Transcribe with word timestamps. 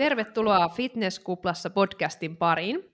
Tervetuloa 0.00 0.68
Fitnesskuplassa 0.68 1.70
podcastin 1.70 2.36
pariin. 2.36 2.92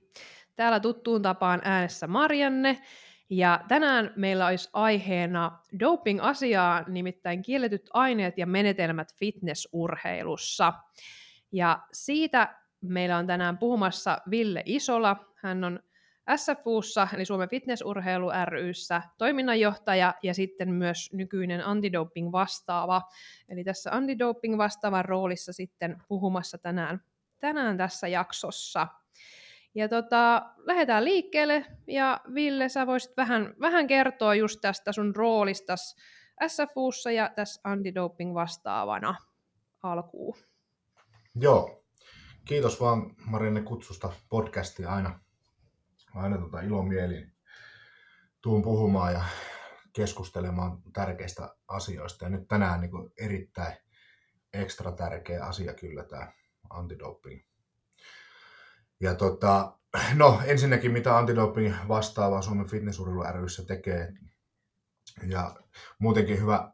Täällä 0.57 0.81
tuttuun 0.81 1.23
tapaan 1.23 1.61
äänessä 1.65 2.07
Marianne, 2.07 2.83
ja 3.31 3.61
tänään 3.69 4.13
meillä 4.17 4.47
olisi 4.47 4.71
aiheena 4.73 5.59
doping-asiaa, 5.81 6.85
nimittäin 6.89 7.43
kielletyt 7.43 7.91
aineet 7.93 8.39
ja 8.39 8.47
menetelmät 8.47 9.09
fitnessurheilussa. 9.19 10.73
Ja 11.53 11.79
siitä 11.93 12.57
meillä 12.83 13.17
on 13.17 13.27
tänään 13.27 13.59
puhumassa 13.59 14.19
Ville 14.31 14.63
Isola. 14.65 15.17
Hän 15.43 15.65
on 15.65 15.81
SFUssa, 16.37 17.09
eli 17.15 17.25
Suomen 17.25 17.49
fitnessurheilu 17.49 18.31
ryssä, 18.45 19.03
toiminnanjohtaja 19.19 20.15
ja 20.23 20.35
sitten 20.35 20.73
myös 20.73 21.13
nykyinen 21.13 21.67
antidoping 21.67 22.33
vastaava. 22.33 23.03
Eli 23.49 23.65
tässä 23.65 23.91
antidoping 23.93 24.59
vastaavan 24.59 25.05
roolissa 25.05 25.53
sitten 25.53 26.03
puhumassa 26.09 26.59
tänään, 26.59 27.01
tänään 27.41 27.77
tässä 27.77 28.09
jaksossa. 28.09 28.87
Ja 29.75 29.89
tota, 29.89 30.43
lähdetään 30.57 31.05
liikkeelle, 31.05 31.67
ja 31.87 32.21
Ville, 32.35 32.69
sä 32.69 32.87
voisit 32.87 33.17
vähän, 33.17 33.55
vähän 33.61 33.87
kertoa 33.87 34.35
just 34.35 34.61
tästä 34.61 34.93
sun 34.93 35.17
roolista 35.17 35.75
SFUssa 36.47 37.11
ja 37.11 37.31
tässä 37.37 37.61
antidoping 37.65 38.35
vastaavana 38.35 39.15
alkuun. 39.83 40.37
Joo, 41.35 41.85
kiitos 42.45 42.81
vaan 42.81 43.15
Marinne 43.27 43.63
kutsusta 43.63 44.13
podcastiin 44.29 44.89
aina 44.89 45.21
aina 46.17 46.39
tota 46.39 46.61
ilomielin 46.61 47.33
tuun 48.43 48.63
puhumaan 48.63 49.13
ja 49.13 49.25
keskustelemaan 49.93 50.83
tärkeistä 50.93 51.57
asioista. 51.69 52.25
Ja 52.25 52.29
nyt 52.29 52.49
tänään 52.49 52.81
niin 52.81 53.11
erittäin 53.19 53.77
ekstra 54.53 54.93
tärkeä 54.93 55.45
asia 55.45 55.75
kyllä 55.75 56.05
tämä 56.05 56.33
antidoping. 56.71 57.43
Ja 59.01 59.15
tota, 59.15 59.79
no 60.15 60.41
ensinnäkin 60.45 60.93
mitä 60.93 61.19
antidoping 61.19 61.75
vastaava 61.89 62.43
Suomen 62.43 62.67
fitnessurheilu 62.67 63.43
ryssä 63.43 63.65
tekee. 63.65 64.13
Ja 65.27 65.57
muutenkin 65.99 66.41
hyvä, 66.41 66.73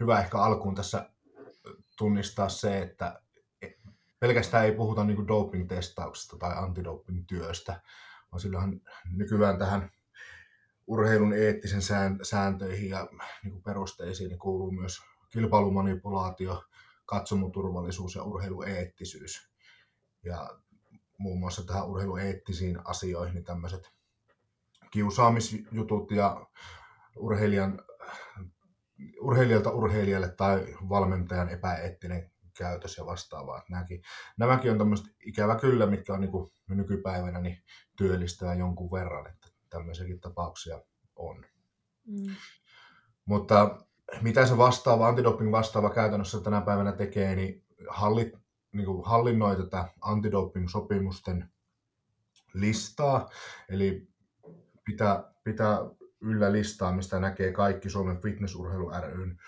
hyvä 0.00 0.20
ehkä 0.20 0.38
alkuun 0.38 0.74
tässä 0.74 1.10
tunnistaa 1.98 2.48
se, 2.48 2.82
että 2.82 3.22
pelkästään 4.20 4.64
ei 4.64 4.72
puhuta 4.72 5.04
niin 5.04 5.28
doping-testauksesta 5.28 6.36
tai 6.38 6.56
antidoping-työstä, 6.56 7.80
vaan 8.32 8.40
silloin 8.40 8.82
nykyään 9.10 9.58
tähän 9.58 9.90
urheilun 10.86 11.32
eettisen 11.32 11.82
sääntöihin 12.22 12.90
ja 12.90 13.08
niin 13.42 13.52
kuin 13.52 13.62
perusteisiin 13.62 14.28
niin 14.28 14.38
kuuluu 14.38 14.70
myös 14.70 15.00
kilpailumanipulaatio, 15.30 16.64
katsomuturvallisuus 17.06 18.14
ja 18.14 18.22
urheilueettisyys. 18.22 19.50
Ja 20.22 20.58
muun 21.18 21.40
muassa 21.40 21.64
tähän 21.64 21.86
urheilueettisiin 21.86 22.78
asioihin 22.84 23.34
niin 23.34 23.44
tämmöiset 23.44 23.92
kiusaamisjutut 24.90 26.10
ja 26.10 26.46
urheilijan, 27.16 27.82
urheilijalta 29.20 29.70
urheilijalle 29.70 30.28
tai 30.28 30.76
valmentajan 30.88 31.48
epäeettinen 31.48 32.30
käytös 32.58 32.96
ja 32.96 33.06
vastaavaa. 33.06 33.62
Nämäkin, 33.68 34.02
nämäkin 34.38 34.72
on 34.72 34.78
tämmöistä 34.78 35.08
ikävä 35.26 35.56
kyllä, 35.56 35.86
mitkä 35.86 36.14
on 36.14 36.20
niin 36.20 36.30
kuin 36.30 36.50
nykypäivänä 36.68 37.40
niin 37.40 37.62
työllistää 37.96 38.54
jonkun 38.54 38.90
verran, 38.90 39.26
että 39.26 39.48
tämmöisiäkin 39.70 40.20
tapauksia 40.20 40.80
on. 41.16 41.44
Mm. 42.06 42.34
Mutta 43.24 43.78
mitä 44.20 44.46
se 44.46 44.56
vastaava, 44.56 45.08
antidoping 45.08 45.52
vastaava 45.52 45.90
käytännössä 45.90 46.40
tänä 46.40 46.60
päivänä 46.60 46.92
tekee, 46.92 47.36
niin, 47.36 47.64
hallit, 47.88 48.34
niin 48.72 48.86
kuin 48.86 49.04
hallinnoi 49.04 49.56
tätä 49.56 49.88
antidoping-sopimusten 50.00 51.50
listaa, 52.54 53.30
eli 53.68 54.08
pitää, 54.84 55.32
pitää 55.44 55.78
yllä 56.20 56.52
listaa, 56.52 56.92
mistä 56.92 57.20
näkee 57.20 57.52
kaikki 57.52 57.90
Suomen 57.90 58.20
fitnessurheilu 58.22 58.90
ryn 58.90 59.38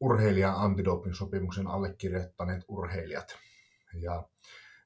urheilijan 0.00 0.54
antidoping-sopimuksen 0.54 1.66
allekirjoittaneet 1.66 2.64
urheilijat. 2.68 3.38
Ja 3.94 4.28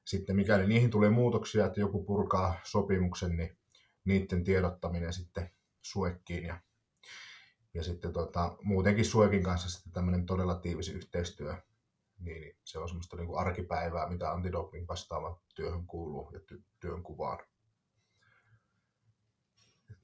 sitten 0.05 0.35
mikäli 0.35 0.67
niihin 0.67 0.89
tulee 0.89 1.09
muutoksia, 1.09 1.65
että 1.65 1.79
joku 1.79 2.03
purkaa 2.03 2.59
sopimuksen, 2.63 3.37
niin 3.37 3.57
niiden 4.05 4.43
tiedottaminen 4.43 5.13
sitten 5.13 5.51
suekkiin 5.81 6.43
ja, 6.43 6.59
ja 7.73 7.83
sitten 7.83 8.13
tota, 8.13 8.57
muutenkin 8.61 9.05
suekin 9.05 9.43
kanssa 9.43 9.69
sitten 9.69 9.93
tämmöinen 9.93 10.25
todella 10.25 10.55
tiivis 10.55 10.89
yhteistyö, 10.89 11.55
niin, 12.19 12.57
se 12.63 12.79
on 12.79 12.87
semmoista 12.87 13.15
niin 13.15 13.27
kuin 13.27 13.39
arkipäivää, 13.39 14.09
mitä 14.09 14.31
antidoping 14.31 14.87
vastaavan 14.87 15.37
työhön 15.55 15.87
kuuluu 15.87 16.31
ja 16.33 16.39
ty- 16.39 16.63
työn 16.79 17.03
kuvaan. 17.03 17.39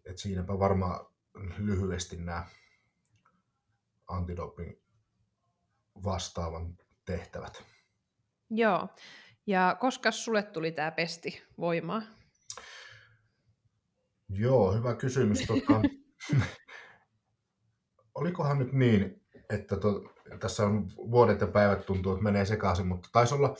Et 0.06 0.18
siinäpä 0.18 0.60
varmaan 0.60 1.06
lyhyesti 1.58 2.18
nämä 2.18 2.46
antidoping 4.08 4.74
vastaavan 6.04 6.78
tehtävät. 7.06 7.64
Joo. 8.50 8.88
Ja 9.48 9.78
koska 9.80 10.12
sulle 10.12 10.44
tuli 10.44 10.72
tämä 10.72 10.92
pesti 10.92 11.44
voimaan? 11.58 12.04
Joo, 14.30 14.74
hyvä 14.74 14.96
kysymys. 14.96 15.40
Tota, 15.48 15.82
olikohan 18.16 18.60
nyt 18.60 18.74
niin, 18.74 19.22
että 19.50 19.76
to, 19.76 20.14
tässä 20.40 20.66
on 20.66 20.92
vuodet 20.96 21.42
ja 21.42 21.48
päivät 21.48 21.86
tuntuu, 21.86 22.12
että 22.12 22.24
menee 22.24 22.46
sekaisin, 22.46 22.88
mutta 22.88 23.10
taisi 23.12 23.36
olla 23.36 23.56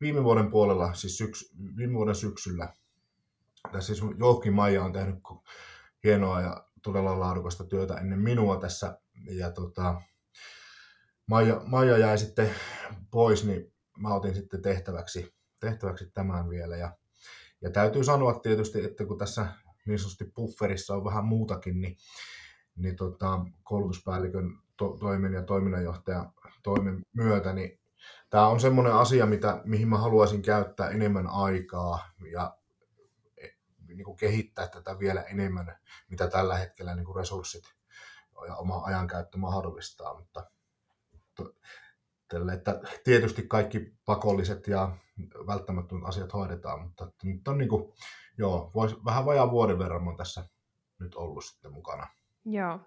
viime 0.00 0.24
vuoden 0.24 0.50
puolella, 0.50 0.94
siis 0.94 1.18
syks, 1.18 1.54
viime 1.76 1.94
vuoden 1.94 2.14
syksyllä. 2.14 2.72
Tässä 3.72 3.94
siis 3.94 4.10
Jouhki 4.18 4.50
Maija 4.50 4.84
on 4.84 4.92
tehnyt 4.92 5.18
hienoa 6.04 6.40
ja 6.40 6.66
todella 6.82 7.20
laadukasta 7.20 7.64
työtä 7.64 7.94
ennen 7.94 8.18
minua 8.18 8.60
tässä. 8.60 8.98
Ja 9.30 9.50
tota, 9.50 10.00
Maija, 11.28 11.60
Maija 11.66 11.98
jäi 11.98 12.18
sitten 12.18 12.50
pois, 13.10 13.44
niin 13.44 13.72
mä 13.98 14.14
otin 14.14 14.34
sitten 14.34 14.62
tehtäväksi, 14.62 15.34
tehtäväksi 15.60 16.10
tämän 16.14 16.50
vielä. 16.50 16.76
Ja, 16.76 16.96
ja 17.60 17.70
täytyy 17.70 18.04
sanoa 18.04 18.34
tietysti, 18.34 18.84
että 18.84 19.04
kun 19.04 19.18
tässä 19.18 19.46
niin 19.86 19.98
sanotusti 19.98 20.24
pufferissa 20.24 20.94
on 20.94 21.04
vähän 21.04 21.24
muutakin, 21.24 21.80
niin, 21.80 21.96
niin 22.76 22.96
tota, 22.96 23.40
koulutuspäällikön 23.62 24.58
to, 24.76 24.96
toimen 25.00 25.32
ja 25.32 25.42
toiminnanjohtajan 25.42 26.32
toimen 26.62 27.06
myötä, 27.12 27.52
niin 27.52 27.80
tämä 28.30 28.48
on 28.48 28.60
semmoinen 28.60 28.94
asia, 28.94 29.26
mitä, 29.26 29.60
mihin 29.64 29.88
mä 29.88 29.98
haluaisin 29.98 30.42
käyttää 30.42 30.88
enemmän 30.88 31.26
aikaa 31.26 32.10
ja 32.32 32.56
e, 33.36 33.48
niin 33.88 34.04
kuin 34.04 34.16
kehittää 34.16 34.68
tätä 34.68 34.98
vielä 34.98 35.22
enemmän, 35.22 35.78
mitä 36.10 36.26
tällä 36.26 36.56
hetkellä 36.56 36.94
niin 36.94 37.06
kuin 37.06 37.16
resurssit 37.16 37.64
ja 38.46 38.56
oma 38.56 38.84
ajankäyttö 38.84 39.38
mahdollistaa, 39.38 40.18
mutta 40.18 40.50
tälle, 42.28 42.52
että 42.52 42.80
tietysti 43.04 43.42
kaikki 43.42 43.92
pakolliset 44.04 44.66
ja 44.66 44.96
välttämättömät 45.46 46.04
asiat 46.04 46.32
hoidetaan, 46.32 46.80
mutta 46.82 47.10
nyt 47.22 47.48
on 47.48 47.58
niin 47.58 47.68
kuin, 47.68 47.92
joo, 48.38 48.70
vois, 48.74 49.04
vähän 49.04 49.24
vajaa 49.24 49.50
vuoden 49.50 49.78
verran 49.78 50.08
on 50.08 50.16
tässä 50.16 50.44
nyt 51.00 51.14
ollut 51.14 51.44
sitten 51.44 51.72
mukana. 51.72 52.06
Joo. 52.44 52.80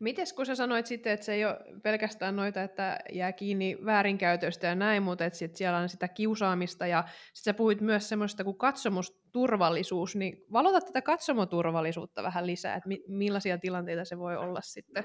Mites 0.00 0.32
kun 0.32 0.46
sä 0.46 0.54
sanoit 0.54 0.86
sitten, 0.86 1.12
että 1.12 1.26
se 1.26 1.32
ei 1.32 1.44
ole 1.44 1.58
pelkästään 1.82 2.36
noita, 2.36 2.62
että 2.62 2.98
jää 3.12 3.32
kiinni 3.32 3.78
väärinkäytöstä 3.84 4.66
ja 4.66 4.74
näin, 4.74 5.02
mutta 5.02 5.24
että 5.24 5.38
sit 5.38 5.56
siellä 5.56 5.78
on 5.78 5.88
sitä 5.88 6.08
kiusaamista 6.08 6.86
ja 6.86 7.04
sitten 7.32 7.54
sä 7.54 7.56
puhuit 7.56 7.80
myös 7.80 8.08
semmoista 8.08 8.44
kuin 8.44 8.58
katsomusturvallisuus, 8.58 10.16
niin 10.16 10.44
valota 10.52 10.80
tätä 10.80 11.02
katsomoturvallisuutta 11.02 12.22
vähän 12.22 12.46
lisää, 12.46 12.74
että 12.74 12.88
mi- 12.88 13.04
millaisia 13.08 13.58
tilanteita 13.58 14.04
se 14.04 14.18
voi 14.18 14.36
olla 14.36 14.60
sitten? 14.60 15.04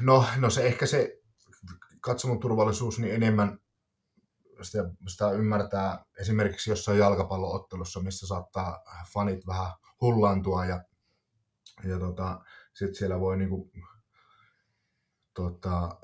No, 0.00 0.24
no 0.38 0.50
se 0.50 0.66
ehkä 0.66 0.86
se 0.86 1.18
katsomon 2.06 2.40
turvallisuus 2.40 2.98
niin 2.98 3.14
enemmän 3.14 3.58
sitä, 4.62 4.78
sitä 5.08 5.30
ymmärtää 5.30 6.04
esimerkiksi 6.20 6.70
jossain 6.70 6.98
jalkapalloottelussa, 6.98 8.00
missä 8.00 8.26
saattaa 8.26 8.78
fanit 9.12 9.46
vähän 9.46 9.72
hullaantua 10.00 10.64
ja, 10.64 10.84
ja 11.84 11.98
tota, 11.98 12.40
sitten 12.74 12.94
siellä 12.94 13.20
voi 13.20 13.36
niinku, 13.36 13.70
tota, 15.34 16.00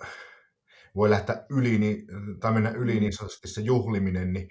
voi 0.94 1.10
lähteä 1.10 1.46
yli, 1.50 1.78
niin, 1.78 2.06
tai 2.40 2.52
mennä 2.52 2.70
yli 2.70 3.00
niin 3.00 3.12
sanotusti 3.12 3.48
se 3.48 3.60
juhliminen, 3.60 4.32
niin, 4.32 4.48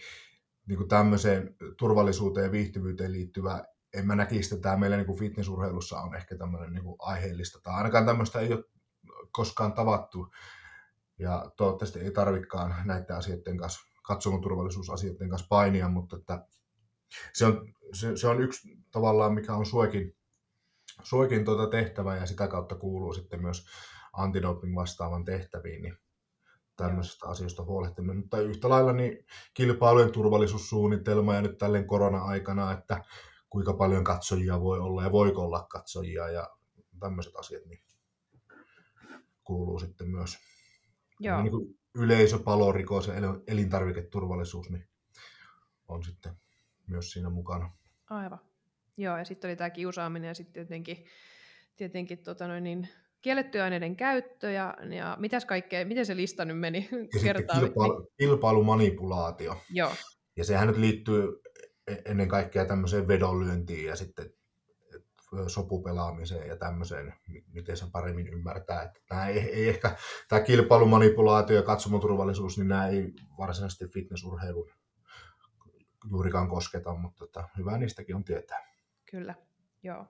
niin 0.68 0.78
kuin 0.78 0.90
tämmöiseen 0.90 1.56
turvallisuuteen 1.78 2.46
ja 2.46 2.52
viihtyvyyteen 2.52 3.12
liittyvä, 3.12 3.64
en 3.94 4.08
mä 4.08 4.16
näkisi, 4.16 4.56
että 4.56 4.64
tämä 4.64 4.78
meillä 4.78 4.98
niin 4.98 5.08
kuin 5.08 5.20
fitnessurheilussa 5.20 6.00
on 6.00 6.16
ehkä 6.16 6.38
tämmöinen 6.38 6.74
niin 6.74 6.96
aiheellista, 7.00 7.60
tai 7.64 7.74
ainakaan 7.74 8.06
tämmöistä 8.06 8.40
ei 8.40 8.54
ole 8.54 8.64
koskaan 9.32 9.74
tavattu 9.74 10.28
ja 11.22 11.52
toivottavasti 11.58 12.00
ei 12.00 12.12
tarvikaan 12.12 12.76
näiden 12.86 13.16
asioiden 13.16 13.58
kanssa, 13.58 13.82
katsomoturvallisuusasioiden 14.08 15.30
kanssa 15.30 15.48
painia, 15.50 15.90
mutta 15.90 16.18
että 16.18 16.46
se, 17.34 17.46
on, 17.46 17.74
se, 17.94 18.18
se 18.18 18.28
on 18.28 18.42
yksi 18.42 18.78
tavallaan, 18.92 19.34
mikä 19.34 19.56
on 19.56 19.66
suokin, 19.66 20.16
suokin 21.04 21.46
tuota 21.46 21.68
tehtävä 21.68 22.16
ja 22.16 22.26
sitä 22.26 22.48
kautta 22.48 22.76
kuuluu 22.76 23.14
sitten 23.14 23.42
myös 23.42 23.66
antidoping 24.14 24.76
vastaavan 24.76 25.26
tehtäviin, 25.26 25.82
niin 25.82 25.98
tämmöisistä 26.78 27.28
asioista 27.28 27.64
huolehtiminen. 27.64 28.18
Mutta 28.18 28.42
yhtä 28.42 28.70
lailla 28.70 28.94
niin 28.94 29.26
kilpailujen 29.54 30.12
turvallisuussuunnitelma 30.12 31.36
ja 31.36 31.42
nyt 31.42 31.58
tälleen 31.58 31.88
korona-aikana, 31.88 32.72
että 32.72 33.04
kuinka 33.50 33.74
paljon 33.74 34.04
katsojia 34.04 34.62
voi 34.62 34.80
olla 34.80 35.04
ja 35.04 35.12
voiko 35.12 35.42
olla 35.42 35.68
katsojia 35.70 36.30
ja 36.30 36.50
tämmöiset 37.00 37.36
asiat 37.36 37.66
niin 37.66 37.84
kuuluu 39.44 39.80
sitten 39.80 40.10
myös. 40.10 40.38
Joo. 41.22 41.42
Niin 41.42 41.52
kuin 41.52 41.80
yleisö, 41.96 42.40
palorikos 42.40 43.08
ja 43.08 43.14
elintarviketurvallisuus 43.48 44.70
niin 44.70 44.88
on 45.88 46.04
sitten 46.04 46.34
myös 46.88 47.12
siinä 47.12 47.30
mukana. 47.30 47.72
Aivan. 48.10 48.40
Joo, 48.98 49.18
ja 49.18 49.26
sitten 49.26 49.50
oli 49.50 49.56
tämä 49.56 49.70
kiusaaminen 49.70 50.28
ja 50.28 50.34
sitten 50.34 50.54
tietenkin, 50.54 51.06
tietenkin 51.78 52.18
tota 52.18 52.48
noin, 52.48 52.64
niin, 52.64 52.90
kiellettyjen 53.22 53.64
aineiden 53.64 53.96
käyttö 53.96 54.52
ja, 54.52 54.78
ja 54.96 55.18
mitäs 55.20 55.46
kaikkea, 55.46 55.86
miten 55.86 56.06
se 56.06 56.16
lista 56.16 56.46
nyt 56.46 56.60
meni? 56.60 56.90
Ja 56.92 57.34
kilpailu, 57.34 58.12
kilpailumanipulaatio. 58.18 59.58
Joo. 59.70 59.92
Ja 60.36 60.46
sehän 60.46 60.68
nyt 60.68 60.78
liittyy 60.78 61.42
e-, 61.88 61.96
ennen 62.06 62.28
kaikkea 62.28 62.66
tämmöiseen 62.66 63.08
vedonlyöntiin 63.08 63.86
ja 63.86 63.96
sitten 63.96 64.34
sopupelaamiseen 65.48 66.48
ja 66.48 66.58
tämmöiseen, 66.58 67.14
miten 67.54 67.78
se 67.78 67.86
paremmin 67.92 68.28
ymmärtää. 68.28 68.84
Että 68.84 69.00
tämä 69.08 69.28
ei, 69.28 69.40
ei 69.40 69.70
ehkä, 69.70 69.96
tämä 70.30 70.42
kilpailumanipulaatio 70.42 71.56
ja 71.56 71.64
katsomoturvallisuus, 71.64 72.58
niin 72.58 72.68
nämä 72.68 72.88
ei 72.88 73.14
varsinaisesti 73.38 73.88
fitnessurheilun 73.88 74.72
juurikaan 76.12 76.50
kosketa, 76.50 76.94
mutta 76.94 77.26
että 77.26 77.50
hyvä 77.58 77.78
niistäkin 77.78 78.16
on 78.16 78.24
tietää. 78.24 78.74
Kyllä, 79.12 79.36
joo. 79.84 80.06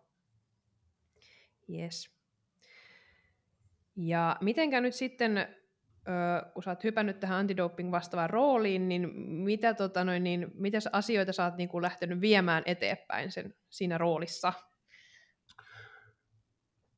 Yes. 1.70 2.16
Ja 3.96 4.38
mitenkä 4.42 4.82
nyt 4.82 4.96
sitten, 4.96 5.56
kun 6.54 6.64
sä 6.64 6.72
oot 6.72 6.84
hypännyt 6.84 7.20
tähän 7.20 7.38
antidoping 7.38 7.92
vastaavaan 7.92 8.30
rooliin, 8.30 8.90
niin 8.90 9.16
mitä, 9.20 9.74
tota 9.74 10.04
noin, 10.04 10.24
niin, 10.24 10.52
mitäs 10.54 10.90
asioita 10.92 11.34
sä 11.34 11.46
oot 11.46 11.58
niin 11.58 11.70
kuin 11.70 11.82
lähtenyt 11.82 12.22
viemään 12.22 12.64
eteenpäin 12.66 13.32
sen, 13.32 13.54
siinä 13.70 13.98
roolissa? 13.98 14.54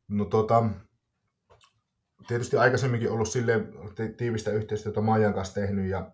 No 0.07 0.25
tota, 0.25 0.63
tietysti 2.27 2.57
aikaisemminkin 2.57 3.11
ollut 3.11 3.29
sille 3.29 3.53
tiivistä 4.17 4.51
yhteistyötä 4.51 5.01
Maijan 5.01 5.33
kanssa 5.33 5.53
tehnyt 5.53 5.89
ja, 5.89 6.11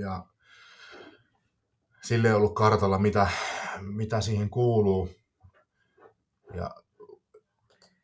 ja 0.00 0.26
sille 2.02 2.34
ollut 2.34 2.54
kartalla, 2.54 2.98
mitä, 2.98 3.26
mitä 3.80 4.20
siihen 4.20 4.50
kuuluu. 4.50 5.08
Ja 6.54 6.70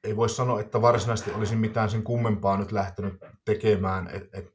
ei 0.05 0.17
voi 0.17 0.29
sanoa, 0.29 0.61
että 0.61 0.83
varsinaisesti 0.83 1.31
olisin 1.31 1.59
mitään 1.59 1.91
sen 1.91 2.03
kummempaa 2.03 2.57
nyt 2.57 2.73
lähtenyt 2.73 3.15
tekemään. 3.45 4.11
Et, 4.13 4.35
et 4.35 4.55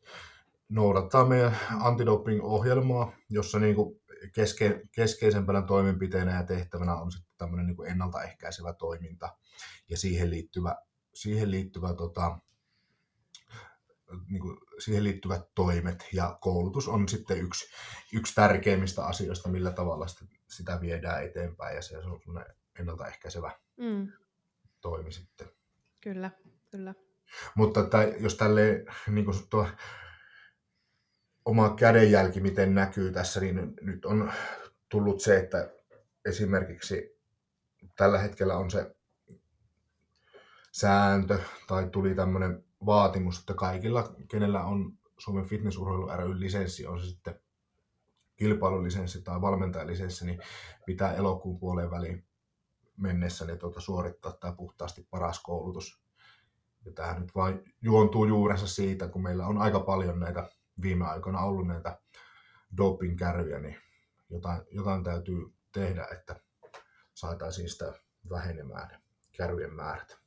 noudattaa 0.69 1.25
meidän 1.25 1.57
antidoping-ohjelmaa, 1.79 3.11
jossa 3.29 3.59
niinku 3.59 4.01
keske, 4.33 4.81
keskeisempänä 4.91 5.61
toimenpiteenä 5.61 6.35
ja 6.35 6.43
tehtävänä 6.43 6.95
on 6.95 7.11
sitten 7.11 7.33
tämmöinen 7.37 7.65
niinku 7.65 7.83
ennaltaehkäisevä 7.83 8.73
toiminta 8.73 9.37
ja 9.89 9.97
siihen 9.97 10.29
liittyvä, 10.29 10.75
siihen 11.13 11.51
liittyvä 11.51 11.93
tota, 11.93 12.39
niin 14.29 14.41
kuin 14.41 14.57
siihen 14.79 15.03
liittyvät 15.03 15.41
toimet 15.55 16.07
ja 16.13 16.37
koulutus 16.41 16.87
on 16.87 17.09
sitten 17.09 17.37
yksi, 17.37 17.65
yksi 18.13 18.35
tärkeimmistä 18.35 19.05
asioista, 19.05 19.49
millä 19.49 19.71
tavalla 19.71 20.07
sitä, 20.07 20.25
sitä 20.49 20.81
viedään 20.81 21.23
eteenpäin 21.23 21.75
ja 21.75 21.81
se 21.81 21.97
on 21.97 22.19
semmoinen 22.23 22.55
ennaltaehkäisevä 22.79 23.51
mm. 23.77 24.11
toimi 24.81 25.11
sitten. 25.11 25.47
Kyllä, 26.01 26.31
kyllä. 26.71 26.93
Mutta 27.55 27.79
että 27.79 28.03
jos 28.03 28.35
tälle 28.35 28.85
niin 29.07 29.25
kuin 29.25 29.37
tuo 29.49 29.67
oma 31.47 31.69
kädenjälki 31.69 32.39
miten 32.39 32.75
näkyy 32.75 33.11
tässä, 33.11 33.39
niin 33.39 33.73
nyt 33.81 34.05
on 34.05 34.31
tullut 34.89 35.21
se, 35.21 35.39
että 35.39 35.73
esimerkiksi 36.25 37.19
tällä 37.95 38.19
hetkellä 38.19 38.57
on 38.57 38.71
se 38.71 38.95
sääntö 40.71 41.39
tai 41.67 41.89
tuli 41.89 42.15
tämmöinen 42.15 42.63
vaatimus, 42.85 43.39
että 43.39 43.53
kaikilla, 43.53 44.15
kenellä 44.27 44.63
on 44.63 44.97
Suomen 45.17 45.45
fitnessurheilu 45.45 46.09
ry 46.17 46.39
lisenssi, 46.39 46.87
on 46.87 46.99
se 46.99 47.05
sitten 47.05 47.39
kilpailulisenssi 48.35 49.21
tai 49.21 49.41
valmentajalisenssi, 49.41 50.25
niin 50.25 50.39
pitää 50.85 51.13
elokuun 51.13 51.59
puoleen 51.59 51.91
väliin 51.91 52.25
mennessä 52.97 53.45
niin 53.45 53.59
tuota, 53.59 53.79
suorittaa 53.79 54.31
tämä 54.31 54.53
puhtaasti 54.53 55.07
paras 55.09 55.39
koulutus. 55.39 56.01
Ja 56.85 56.91
tämähän 56.91 57.21
nyt 57.21 57.35
vain 57.35 57.73
juontuu 57.81 58.25
juurensa 58.25 58.67
siitä, 58.67 59.07
kun 59.07 59.23
meillä 59.23 59.47
on 59.47 59.57
aika 59.57 59.79
paljon 59.79 60.19
näitä 60.19 60.49
viime 60.81 61.05
aikoina 61.05 61.41
ollut 61.41 61.67
näitä 61.67 61.99
doping-kärryjä, 62.77 63.59
niin 63.59 63.77
jotain, 64.29 64.61
jotain 64.71 65.03
täytyy 65.03 65.37
tehdä, 65.73 66.07
että 66.11 66.35
saataisiin 67.13 67.69
sitä 67.69 67.93
vähenemään 68.29 69.01
kärryjen 69.37 69.73
määrät. 69.73 70.17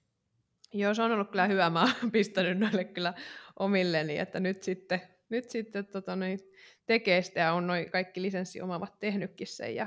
Joo, 0.73 0.95
se 0.95 1.03
on 1.03 1.13
ollut 1.13 1.31
kyllä 1.31 1.47
hyvä. 1.47 1.71
Mä 1.71 1.83
oon 1.83 2.13
pistänyt 2.13 2.59
noille 2.59 2.85
kyllä 2.85 3.15
omilleni, 3.59 4.19
että 4.19 4.41
nyt 4.41 4.63
sitten, 4.63 5.01
nyt 5.29 5.51
sitten 5.51 5.87
tota, 5.87 6.17
niin, 6.17 6.39
tekee 6.87 7.23
sitä 7.23 7.41
ja 7.41 7.53
on 7.53 7.67
noin 7.67 7.91
kaikki 7.91 8.23
lisenssiomavat 8.23 8.99
tehnytkin 8.99 9.47
sen. 9.47 9.75
Ja, 9.75 9.87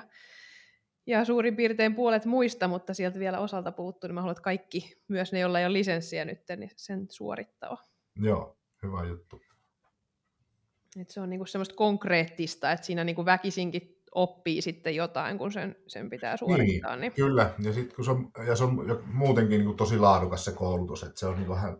ja 1.07 1.25
suurin 1.25 1.56
piirtein 1.56 1.95
puolet 1.95 2.25
muista, 2.25 2.68
mutta 2.68 2.94
sieltä 2.94 3.19
vielä 3.19 3.39
osalta 3.39 3.71
puuttuu, 3.71 4.07
niin 4.07 4.16
mä 4.16 4.21
haluan, 4.21 4.31
että 4.31 4.44
kaikki, 4.44 5.01
myös 5.07 5.33
ne, 5.33 5.39
joilla 5.39 5.59
ei 5.59 5.66
ole 5.66 5.74
lisenssiä 5.74 6.25
nyt, 6.25 6.39
niin 6.57 6.71
sen 6.75 7.07
suorittava. 7.09 7.77
Joo, 8.16 8.57
hyvä 8.83 9.04
juttu. 9.04 9.42
Et 11.01 11.10
se 11.10 11.22
on 11.22 11.30
niinku 11.30 11.45
semmoista 11.45 11.75
konkreettista, 11.75 12.72
että 12.72 12.86
siinä 12.86 13.04
niinku 13.04 13.25
väkisinkin 13.25 14.01
oppii 14.16 14.62
sitten 14.62 14.95
jotain, 14.95 15.38
kun 15.38 15.51
sen, 15.51 15.75
sen 15.88 16.10
pitää 16.10 16.38
suorittaa. 16.38 16.95
Niin, 16.95 17.01
niin. 17.01 17.13
Kyllä, 17.13 17.54
ja, 17.63 17.74
sit, 17.74 17.94
kun 17.94 18.06
se 18.06 18.12
on, 18.12 18.31
ja 18.48 18.56
se 18.56 18.63
on 18.63 19.04
muutenkin 19.06 19.57
niin 19.57 19.66
kuin 19.66 19.78
tosi 19.78 20.00
laadukas 20.00 20.45
se 20.45 20.51
koulutus, 20.51 21.04
että 21.04 21.19
se 21.19 21.25
on, 21.25 21.36
niin 21.36 21.48
kuin, 21.48 21.60
hän, 21.60 21.78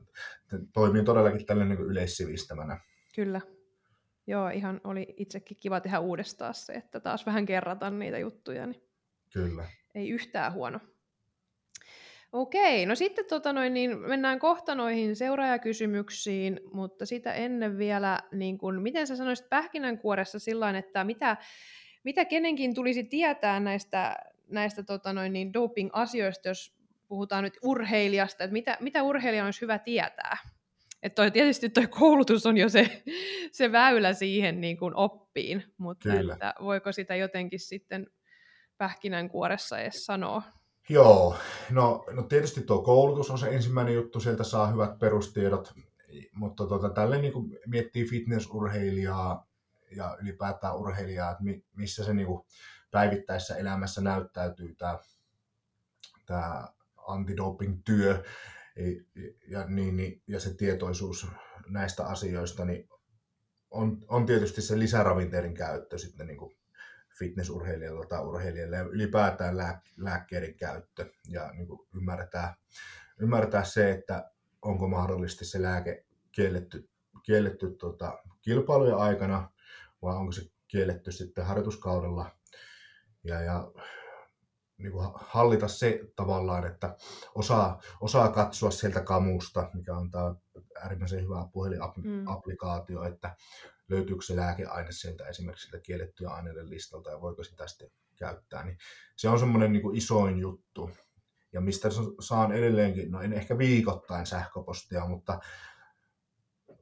toimii 0.74 1.04
todellakin 1.04 1.46
tällainen 1.46 1.78
niin 1.78 1.90
yleissivistämänä. 1.90 2.80
Kyllä. 3.16 3.42
Joo, 4.28 4.50
ihan 4.50 4.82
oli 4.84 5.14
itsekin 5.18 5.58
kiva 5.60 5.80
tehdä 5.80 6.00
uudestaan 6.00 6.54
se, 6.54 6.74
että 6.74 7.00
taas 7.00 7.26
vähän 7.26 7.46
kerrata 7.46 7.90
niitä 7.90 8.18
juttuja. 8.18 8.66
Niin 8.66 8.84
Kyllä. 9.34 9.68
Ei 9.96 10.10
yhtään 10.10 10.54
huono. 10.54 10.80
Okei, 12.34 12.86
no 12.86 12.96
sitten 12.96 13.26
tota 13.26 13.54
noin, 13.54 13.74
niin 13.74 13.98
mennään 13.98 14.40
kohta 14.40 14.76
noihin 14.76 15.16
seuraajakysymyksiin, 15.16 16.60
mutta 16.72 17.06
sitä 17.06 17.34
ennen 17.34 17.78
vielä, 17.78 18.20
niin 18.32 18.58
kun, 18.58 18.82
miten 18.82 19.08
sä 19.08 19.16
sanoisit 19.16 19.50
pähkinänkuoressa 19.50 20.40
sillä 20.40 20.78
että 20.78 21.04
mitä, 21.04 21.38
mitä 22.04 22.26
kenenkin 22.26 22.76
tulisi 22.76 23.04
tietää 23.04 23.60
näistä, 23.60 24.16
näistä 24.48 24.84
tota 24.84 25.14
noin, 25.14 25.34
niin 25.34 25.54
doping-asioista, 25.54 26.48
jos 26.48 26.76
puhutaan 27.08 27.44
nyt 27.44 27.58
urheilijasta, 27.64 28.44
että 28.44 28.54
mitä, 28.54 28.78
mitä 28.80 29.04
urheilijan 29.04 29.46
olisi 29.46 29.62
hyvä 29.62 29.80
tietää? 29.80 30.38
Että 31.04 31.16
toi, 31.16 31.32
tietysti 31.32 31.70
tuo 31.70 31.84
koulutus 31.90 32.46
on 32.46 32.58
jo 32.58 32.70
se, 32.70 33.04
se 33.52 33.72
väylä 33.72 34.14
siihen 34.14 34.62
niin 34.62 34.78
kuin 34.78 34.96
oppiin, 34.96 35.64
mutta 35.78 36.10
että 36.14 36.54
voiko 36.64 36.92
sitä 36.92 37.16
jotenkin 37.16 37.60
sitten 37.60 38.08
pähkinänkuoressa 38.78 39.80
edes 39.80 40.06
sanoa? 40.06 40.42
Joo, 40.90 41.38
no, 41.70 42.06
no 42.12 42.24
tietysti 42.24 42.62
tuo 42.62 42.82
koulutus 42.82 43.30
on 43.32 43.38
se 43.38 43.48
ensimmäinen 43.48 43.94
juttu, 43.94 44.20
sieltä 44.20 44.44
saa 44.44 44.68
hyvät 44.68 45.00
perustiedot, 45.00 45.74
mutta 46.34 46.68
tuota, 46.68 46.90
tälle 46.90 47.22
niin 47.22 47.34
kuin 47.34 47.60
miettii 47.68 48.06
fitnessurheilijaa, 48.06 49.48
ja 49.96 50.18
ylipäätään 50.22 50.78
urheilijaa, 50.78 51.32
että 51.32 51.44
missä 51.76 52.04
se 52.04 52.14
niin 52.14 52.28
kuin 52.28 52.46
päivittäisessä 52.92 53.56
elämässä 53.56 54.02
näyttäytyy 54.02 54.76
tämä, 54.76 55.00
tämä 56.26 56.68
antidoping-työ. 57.08 58.24
Ja, 59.48 59.66
niin, 59.66 59.96
niin, 59.96 60.22
ja 60.28 60.40
se 60.40 60.54
tietoisuus 60.54 61.28
näistä 61.68 62.08
asioista, 62.08 62.66
niin 62.66 62.90
on, 63.72 63.98
on 64.08 64.26
tietysti 64.26 64.62
se 64.62 64.80
lisäravinteiden 64.80 65.54
käyttö 65.54 65.98
sitten 65.98 66.28
niin 66.28 66.38
kuin 66.38 66.56
fitnessurheilijalla 67.20 68.06
tai 68.06 68.26
urheilijalla 68.26 68.76
ja 68.76 68.84
ylipäätään 68.84 69.58
lää, 69.58 69.82
lääkkeiden 69.98 70.56
käyttö 70.56 71.12
ja 71.30 71.52
niin 71.54 71.68
kuin 71.68 71.80
ymmärtää, 71.96 72.56
ymmärtää 73.20 73.64
se, 73.64 73.92
että 73.92 74.32
onko 74.62 74.88
mahdollisesti 74.88 75.46
se 75.46 75.62
lääke 75.62 76.06
kielletty, 76.32 76.90
kielletty 77.24 77.72
tota, 77.72 78.24
kilpailujen 78.42 78.98
aikana 78.98 79.50
vai 80.02 80.16
onko 80.16 80.32
se 80.32 80.42
kielletty 80.68 81.12
sitten 81.12 81.46
harjoituskaudella. 81.46 82.32
Ja, 83.24 83.42
ja 83.42 83.72
niin 84.78 84.92
kuin 84.92 85.08
hallita 85.16 85.68
se 85.68 86.00
tavallaan, 86.16 86.68
että 86.68 86.96
osaa, 87.36 87.82
osaa 88.02 88.32
katsoa 88.32 88.72
sieltä 88.72 89.02
kamusta, 89.02 89.70
mikä 89.74 89.96
on 89.96 90.12
tämä 90.12 90.36
äärimmäisen 90.82 91.24
hyvä 91.24 91.48
puhelinapplikaatio, 91.54 93.00
mm. 93.00 93.08
että 93.08 93.36
löytyykö 93.94 94.26
se 94.26 94.36
lääkeaine 94.36 94.92
sieltä 94.92 95.28
esimerkiksi 95.28 95.68
sieltä 95.68 95.86
kiellettyä 95.86 96.30
aineiden 96.30 96.70
listalta 96.70 97.10
ja 97.10 97.22
voiko 97.22 97.44
sitä 97.44 97.68
sitten 97.68 97.92
käyttää. 98.16 98.66
Niin 98.66 98.78
se 99.16 99.30
on 99.30 99.40
semmoinen 99.40 99.72
niin 99.72 99.82
kuin 99.82 99.98
isoin 99.98 100.40
juttu. 100.40 100.90
Ja 101.54 101.62
mistä 101.62 101.90
saan 102.20 102.52
edelleenkin, 102.52 103.12
no 103.12 103.22
en 103.22 103.34
ehkä 103.34 103.58
viikoittain 103.58 104.26
sähköpostia, 104.26 105.08
mutta 105.08 105.40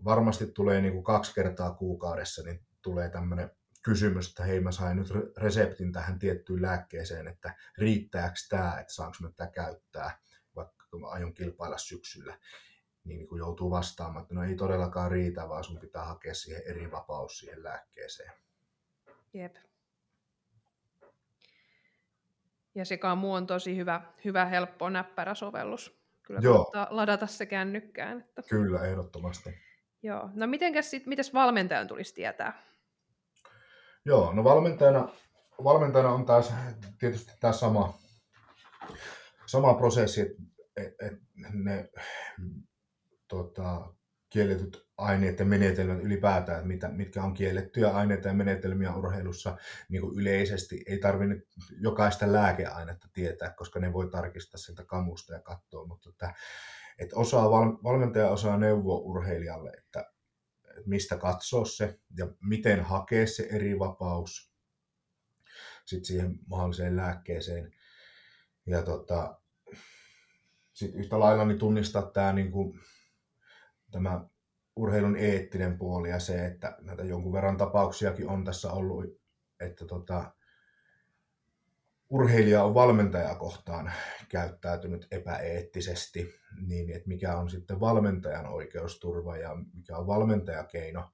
varmasti 0.03 0.47
tulee 0.47 0.81
niin 0.81 0.93
kuin 0.93 1.03
kaksi 1.03 1.33
kertaa 1.33 1.73
kuukaudessa, 1.73 2.43
niin 2.43 2.65
tulee 2.81 3.09
tämmöinen 3.09 3.51
kysymys, 3.83 4.29
että 4.29 4.43
hei 4.43 4.59
mä 4.59 4.71
sain 4.71 4.97
nyt 4.97 5.07
reseptin 5.37 5.91
tähän 5.91 6.19
tiettyyn 6.19 6.61
lääkkeeseen, 6.61 7.27
että 7.27 7.55
riittääkö 7.77 8.35
tämä, 8.49 8.79
että 8.79 8.93
saanko 8.93 9.17
mä 9.21 9.29
tätä 9.29 9.51
käyttää, 9.51 10.19
vaikka 10.55 10.85
kun 10.91 11.01
mä 11.01 11.07
aion 11.07 11.33
kilpailla 11.33 11.77
syksyllä, 11.77 12.37
niin, 13.03 13.17
niin 13.17 13.27
kun 13.27 13.37
joutuu 13.37 13.71
vastaamaan, 13.71 14.21
että 14.21 14.35
no 14.35 14.43
ei 14.43 14.55
todellakaan 14.55 15.11
riitä, 15.11 15.49
vaan 15.49 15.63
sun 15.63 15.79
pitää 15.79 16.05
hakea 16.05 16.33
siihen 16.33 16.61
eri 16.65 16.91
vapaus 16.91 17.39
siihen 17.39 17.63
lääkkeeseen. 17.63 18.31
Jep. 19.33 19.55
Ja 22.75 22.85
se 22.85 22.97
Kamu 22.97 23.33
on 23.33 23.47
tosi 23.47 23.77
hyvä, 23.77 24.01
hyvä 24.25 24.45
helppo, 24.45 24.89
näppärä 24.89 25.35
sovellus. 25.35 26.01
Kyllä 26.23 26.39
Joo. 26.43 26.71
ladata 26.89 27.27
se 27.27 27.45
kännykkään. 27.45 28.19
Että... 28.19 28.41
Kyllä, 28.49 28.85
ehdottomasti. 28.85 29.49
Joo. 30.03 30.29
No 30.33 30.47
mitenkäs 30.47 30.91
sit, 30.91 31.05
mites 31.05 31.33
valmentajan 31.33 31.87
tulisi 31.87 32.13
tietää? 32.13 32.63
Joo, 34.05 34.33
no 34.33 34.43
valmentajana, 34.43 35.09
valmentajana 35.63 36.09
on 36.09 36.25
taas 36.25 36.53
tietysti 36.99 37.33
tämä 37.39 37.53
sama, 37.53 37.93
sama 39.45 39.73
prosessi, 39.73 40.21
että 40.21 41.05
et, 41.05 41.11
et 41.11 41.19
ne 41.53 41.89
tota, 43.31 43.93
kielletyt 44.29 44.87
aineet 44.97 45.39
ja 45.39 45.45
menetelmät 45.45 46.03
ylipäätään, 46.03 46.57
että 46.57 46.67
mitä, 46.67 46.89
mitkä 46.89 47.23
on 47.23 47.33
kiellettyjä 47.33 47.89
aineita 47.89 48.27
ja 48.27 48.33
menetelmiä 48.33 48.95
urheilussa 48.95 49.57
niin 49.89 50.01
kuin 50.01 50.19
yleisesti. 50.19 50.83
Ei 50.87 50.97
tarvitse 50.97 51.45
jokaista 51.79 52.31
lääkeainetta 52.31 53.07
tietää, 53.13 53.53
koska 53.53 53.79
ne 53.79 53.93
voi 53.93 54.09
tarkistaa 54.09 54.57
sieltä 54.57 54.85
kamusta 54.85 55.33
ja 55.33 55.39
katsoa, 55.39 55.87
mutta 55.87 56.09
että, 56.09 56.33
että 56.99 57.15
osaa, 57.15 57.51
valmentaja 57.83 58.29
osaa 58.29 58.57
neuvoa 58.57 58.97
urheilijalle, 58.97 59.69
että, 59.69 60.11
että 60.69 60.89
mistä 60.89 61.17
katsoa 61.17 61.65
se 61.65 61.99
ja 62.17 62.27
miten 62.41 62.83
hakea 62.83 63.27
se 63.27 63.47
eri 63.51 63.79
vapaus 63.79 64.51
sitten 65.85 66.05
siihen 66.05 66.39
mahdolliseen 66.49 66.95
lääkkeeseen. 66.95 67.71
Ja 68.65 68.81
tota, 68.81 69.41
sitten 70.73 70.99
yhtä 70.99 71.19
lailla 71.19 71.45
niin 71.45 71.59
tunnistaa 71.59 72.01
tämä, 72.01 72.33
niin 72.33 72.51
kuin, 72.51 72.79
tämä 73.91 74.25
urheilun 74.75 75.15
eettinen 75.15 75.77
puoli 75.77 76.09
ja 76.09 76.19
se, 76.19 76.45
että 76.45 76.77
näitä 76.81 77.03
jonkun 77.03 77.33
verran 77.33 77.57
tapauksiakin 77.57 78.29
on 78.29 78.45
tässä 78.45 78.71
ollut, 78.71 79.05
että 79.59 79.85
tota, 79.85 80.31
urheilija 82.09 82.63
on 82.63 82.73
valmentajaa 82.73 83.35
kohtaan 83.35 83.91
käyttäytynyt 84.29 85.07
epäeettisesti, 85.11 86.35
niin 86.67 86.89
että 86.89 87.07
mikä 87.07 87.37
on 87.37 87.49
sitten 87.49 87.79
valmentajan 87.79 88.47
oikeusturva 88.47 89.37
ja 89.37 89.55
mikä 89.73 89.97
on 89.97 90.07
valmentajakeino 90.07 91.11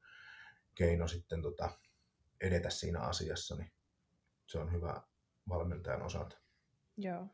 keino 0.75 1.07
sitten 1.07 1.41
tota, 1.41 1.69
edetä 2.41 2.69
siinä 2.69 2.99
asiassa, 2.99 3.55
niin 3.55 3.71
se 4.47 4.59
on 4.59 4.71
hyvä 4.71 5.01
valmentajan 5.49 6.01
osalta. 6.01 6.37
Joo. 6.97 7.27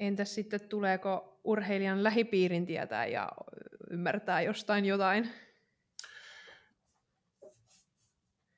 Entäs 0.00 0.34
sitten 0.34 0.68
tuleeko 0.68 1.40
urheilijan 1.44 2.04
lähipiirin 2.04 2.66
tietää 2.66 3.06
ja 3.06 3.28
ymmärtää 3.90 4.42
jostain 4.42 4.84
jotain? 4.84 5.30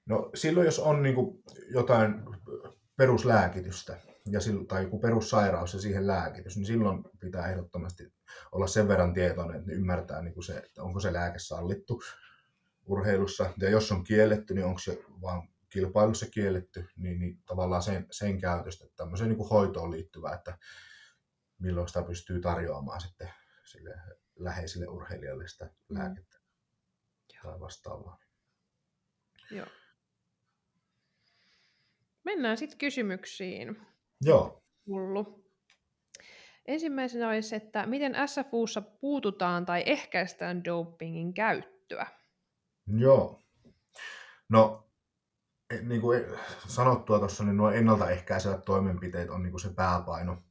No 0.06 0.30
silloin, 0.34 0.64
jos 0.64 0.78
on 0.78 1.02
niin 1.02 1.14
kuin 1.14 1.42
jotain 1.70 2.14
peruslääkitystä 2.96 3.96
ja 4.30 4.40
silloin, 4.40 4.66
tai 4.66 4.82
joku 4.82 4.98
perussairaus 4.98 5.74
ja 5.74 5.80
siihen 5.80 6.06
lääkitys, 6.06 6.56
niin 6.56 6.66
silloin 6.66 7.04
pitää 7.20 7.50
ehdottomasti 7.50 8.12
olla 8.52 8.66
sen 8.66 8.88
verran 8.88 9.12
tietoinen, 9.12 9.56
että 9.56 9.72
ymmärtää 9.72 10.22
niin 10.22 10.34
kuin 10.34 10.44
se, 10.44 10.56
että 10.56 10.82
onko 10.82 11.00
se 11.00 11.12
lääke 11.12 11.38
sallittu 11.38 12.02
urheilussa. 12.86 13.52
Ja 13.60 13.70
jos 13.70 13.92
on 13.92 14.04
kielletty, 14.04 14.54
niin 14.54 14.64
onko 14.64 14.78
se 14.78 15.02
vaan 15.22 15.48
kilpailussa 15.68 16.26
kielletty, 16.30 16.84
niin, 16.96 17.18
niin 17.18 17.38
tavallaan 17.46 17.82
sen, 17.82 18.06
sen 18.10 18.40
käytöstä 18.40 18.84
tämmöiseen 18.96 19.28
niin 19.28 19.38
kuin 19.38 19.48
hoitoon 19.48 19.90
liittyvää, 19.90 20.34
että 20.34 20.58
milloin 21.58 21.88
sitä 21.88 22.02
pystyy 22.02 22.40
tarjoamaan 22.40 23.00
sitten 23.00 23.30
sille 23.64 23.94
läheisille 24.38 24.86
urheilijalle 24.86 25.48
sitä 25.48 25.64
mm. 25.64 25.98
lääkettä 25.98 26.38
mm. 26.38 27.42
tai 27.42 27.60
vastaavaa. 27.60 28.18
Joo. 29.50 29.66
Mennään 32.24 32.56
sitten 32.56 32.78
kysymyksiin. 32.78 33.86
Joo. 34.20 34.62
Hullu. 34.86 35.46
Ensimmäisenä 36.66 37.28
olisi, 37.28 37.56
että 37.56 37.86
miten 37.86 38.14
SFUssa 38.26 38.80
puututaan 38.80 39.66
tai 39.66 39.82
ehkäistään 39.86 40.64
dopingin 40.64 41.34
käyttöä? 41.34 42.06
Joo. 42.86 43.42
No, 44.48 44.90
e, 45.70 45.76
niin 45.76 46.00
kuin 46.00 46.24
sanottua 46.68 47.18
tuossa, 47.18 47.44
niin 47.44 47.56
nuo 47.56 47.70
ennaltaehkäisevät 47.70 48.64
toimenpiteet 48.64 49.30
on 49.30 49.42
niin 49.42 49.50
kuin 49.50 49.60
se 49.60 49.74
pääpaino 49.74 50.42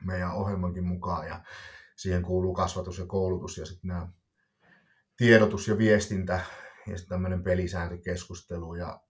meidän 0.00 0.32
ohjelmankin 0.32 0.86
mukaan 0.86 1.26
ja 1.26 1.44
siihen 1.96 2.22
kuuluu 2.22 2.54
kasvatus 2.54 2.98
ja 2.98 3.06
koulutus 3.06 3.58
ja 3.58 3.66
sitten 3.66 3.88
nämä 3.88 4.08
tiedotus 5.16 5.68
ja 5.68 5.78
viestintä 5.78 6.40
ja 6.86 6.98
sitten 6.98 7.08
tämmöinen 7.08 7.42
pelisääntökeskustelu 7.42 8.74
ja 8.74 9.00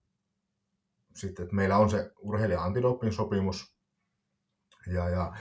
sitten, 1.15 1.43
että 1.43 1.55
meillä 1.55 1.77
on 1.77 1.89
se 1.89 2.11
urheilija 2.19 2.61
sopimus 3.11 3.75
ja, 4.87 5.09
ja, 5.09 5.33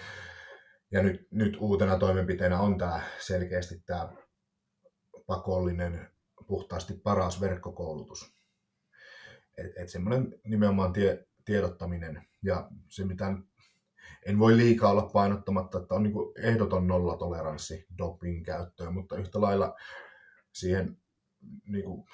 ja 0.91 1.03
nyt, 1.03 1.29
nyt 1.31 1.57
uutena 1.61 1.99
toimenpiteenä 1.99 2.61
on 2.61 2.79
tämä 2.79 3.01
selkeästi 3.19 3.81
tämä 3.87 4.13
pakollinen 5.27 6.11
puhtaasti 6.47 6.95
paras 6.95 7.41
verkkokoulutus. 7.41 8.35
Et, 9.59 9.73
et 9.77 9.89
semmoinen 9.89 10.41
nimenomaan 10.45 10.93
tie, 10.93 11.27
tiedottaminen 11.45 12.29
ja 12.43 12.71
se 12.89 13.05
mitä 13.05 13.27
en 14.27 14.39
voi 14.39 14.57
liikaa 14.57 14.91
olla 14.91 15.11
painottamatta, 15.13 15.79
että 15.79 15.95
on 15.95 16.03
niin 16.03 16.13
kuin 16.13 16.33
ehdoton 16.39 16.87
nollatoleranssi 16.87 17.87
doping 17.99 18.45
käyttöön, 18.45 18.95
mutta 18.95 19.17
yhtä 19.17 19.41
lailla 19.41 19.77
siihen 20.53 20.97
niin 21.67 21.85
kuin, 21.85 22.07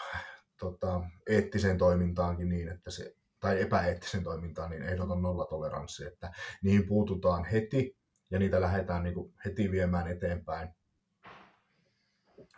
tota, 0.60 1.02
eettiseen 1.26 1.78
toimintaankin 1.78 2.48
niin, 2.48 2.68
että 2.68 2.90
se, 2.90 3.14
tai 3.40 3.62
epäeettiseen 3.62 4.24
toimintaan, 4.24 4.70
niin 4.70 4.82
ehdoton 4.82 5.22
nollatoleranssi, 5.22 6.04
että 6.04 6.32
niihin 6.62 6.86
puututaan 6.86 7.44
heti 7.44 7.96
ja 8.30 8.38
niitä 8.38 8.60
lähdetään 8.60 9.02
niin 9.02 9.14
kuin 9.14 9.34
heti 9.44 9.70
viemään 9.70 10.08
eteenpäin. 10.08 10.68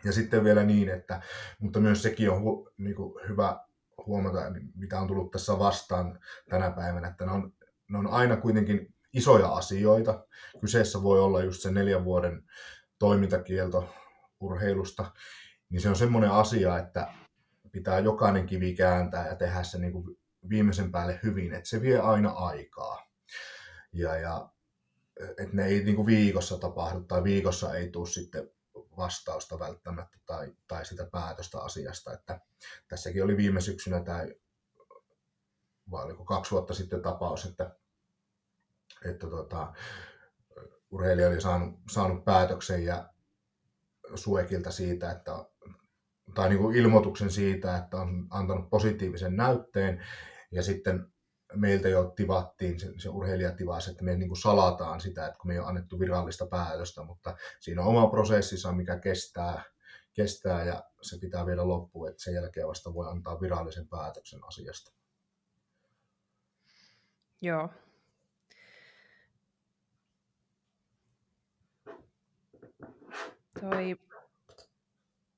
Ja 0.03 0.11
sitten 0.11 0.43
vielä 0.43 0.63
niin, 0.63 0.89
että, 0.89 1.21
mutta 1.59 1.79
myös 1.79 2.01
sekin 2.01 2.29
on 2.29 2.41
hu, 2.41 2.69
niin 2.77 2.95
kuin 2.95 3.27
hyvä 3.27 3.65
huomata, 4.05 4.39
mitä 4.75 4.99
on 4.99 5.07
tullut 5.07 5.31
tässä 5.31 5.59
vastaan 5.59 6.19
tänä 6.49 6.71
päivänä, 6.71 7.07
että 7.07 7.25
ne 7.25 7.31
on, 7.31 7.53
ne 7.89 7.97
on 7.97 8.07
aina 8.07 8.37
kuitenkin 8.37 8.93
isoja 9.13 9.47
asioita. 9.47 10.25
Kyseessä 10.61 11.03
voi 11.03 11.19
olla 11.19 11.43
just 11.43 11.61
se 11.61 11.71
neljän 11.71 12.05
vuoden 12.05 12.43
toimintakielto 12.99 13.89
urheilusta, 14.39 15.11
niin 15.69 15.81
se 15.81 15.89
on 15.89 15.95
semmoinen 15.95 16.31
asia, 16.31 16.77
että 16.77 17.13
pitää 17.71 17.99
jokainen 17.99 18.45
kivi 18.45 18.75
kääntää 18.75 19.27
ja 19.27 19.35
tehdä 19.35 19.63
se 19.63 19.77
niin 19.77 19.93
kuin 19.93 20.17
viimeisen 20.49 20.91
päälle 20.91 21.19
hyvin, 21.23 21.53
että 21.53 21.69
se 21.69 21.81
vie 21.81 21.99
aina 21.99 22.29
aikaa. 22.29 23.07
Ja, 23.93 24.17
ja 24.17 24.49
että 25.19 25.55
ne 25.55 25.65
ei 25.65 25.83
niin 25.83 25.95
kuin 25.95 26.05
viikossa 26.05 26.57
tapahdu 26.57 27.03
tai 27.03 27.23
viikossa 27.23 27.75
ei 27.75 27.89
tule 27.89 28.07
sitten 28.07 28.49
vastausta 28.97 29.59
välttämättä 29.59 30.17
tai, 30.25 30.55
tai 30.67 30.85
sitä 30.85 31.05
päätöstä 31.11 31.59
asiasta. 31.59 32.13
Että 32.13 32.39
tässäkin 32.87 33.23
oli 33.23 33.37
viime 33.37 33.61
syksynä 33.61 34.03
tämä, 34.03 34.25
vai 35.91 36.05
oliko 36.05 36.25
kaksi 36.25 36.51
vuotta 36.51 36.73
sitten 36.73 37.01
tapaus, 37.01 37.45
että 37.45 37.75
että 39.05 39.27
tota, 39.27 39.73
urheilija 40.91 41.27
oli 41.27 41.41
saanut, 41.41 41.79
saanut 41.91 42.25
päätöksen 42.25 42.85
ja 42.85 43.09
Suekilta 44.15 44.71
siitä, 44.71 45.11
että 45.11 45.45
tai 46.33 46.49
niin 46.49 46.59
kuin 46.59 46.75
ilmoituksen 46.75 47.31
siitä, 47.31 47.77
että 47.77 47.97
on 47.97 48.27
antanut 48.29 48.69
positiivisen 48.69 49.35
näytteen 49.35 50.05
ja 50.51 50.63
sitten 50.63 51.13
meiltä 51.55 51.89
jo 51.89 52.13
tivattiin, 52.15 52.79
se, 52.79 52.93
se 52.97 53.09
urheilija 53.09 53.51
tivasi, 53.51 53.91
että 53.91 54.03
me 54.03 54.15
niin 54.15 54.29
kuin 54.29 54.37
salataan 54.37 55.01
sitä, 55.01 55.27
että 55.27 55.37
kun 55.39 55.47
me 55.47 55.53
ei 55.53 55.59
ole 55.59 55.67
annettu 55.67 55.99
virallista 55.99 56.45
päätöstä, 56.45 57.03
mutta 57.03 57.37
siinä 57.59 57.81
on 57.81 57.87
oma 57.87 58.07
prosessissa, 58.07 58.71
mikä 58.71 58.99
kestää, 58.99 59.63
kestää 60.13 60.63
ja 60.63 60.83
se 61.01 61.17
pitää 61.17 61.45
viedä 61.45 61.67
loppuun, 61.67 62.09
että 62.09 62.23
sen 62.23 62.33
jälkeen 62.33 62.67
vasta 62.67 62.93
voi 62.93 63.07
antaa 63.07 63.41
virallisen 63.41 63.87
päätöksen 63.87 64.39
asiasta. 64.47 64.91
Joo, 67.41 67.69
Toi, 73.69 73.95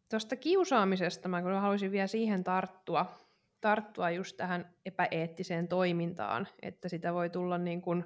tuosta 0.09 0.35
kiusaamisesta 0.35 1.29
mä 1.29 1.41
kyllä 1.41 1.59
haluaisin 1.59 1.91
vielä 1.91 2.07
siihen 2.07 2.43
tarttua, 2.43 3.05
tarttua 3.61 4.09
just 4.09 4.37
tähän 4.37 4.73
epäeettiseen 4.85 5.67
toimintaan, 5.67 6.47
että 6.61 6.89
sitä 6.89 7.13
voi 7.13 7.29
tulla 7.29 7.57
niin 7.57 7.81
kuin 7.81 8.05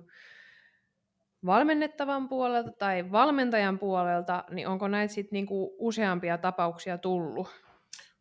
valmennettavan 1.46 2.30
puolelta 2.30 2.72
tai 2.72 3.12
valmentajan 3.12 3.80
puolelta, 3.80 4.44
niin 4.50 4.68
onko 4.68 4.88
näitä 4.88 5.14
sitten 5.14 5.36
niinku 5.36 5.76
useampia 5.78 6.38
tapauksia 6.38 6.98
tullut? 6.98 7.48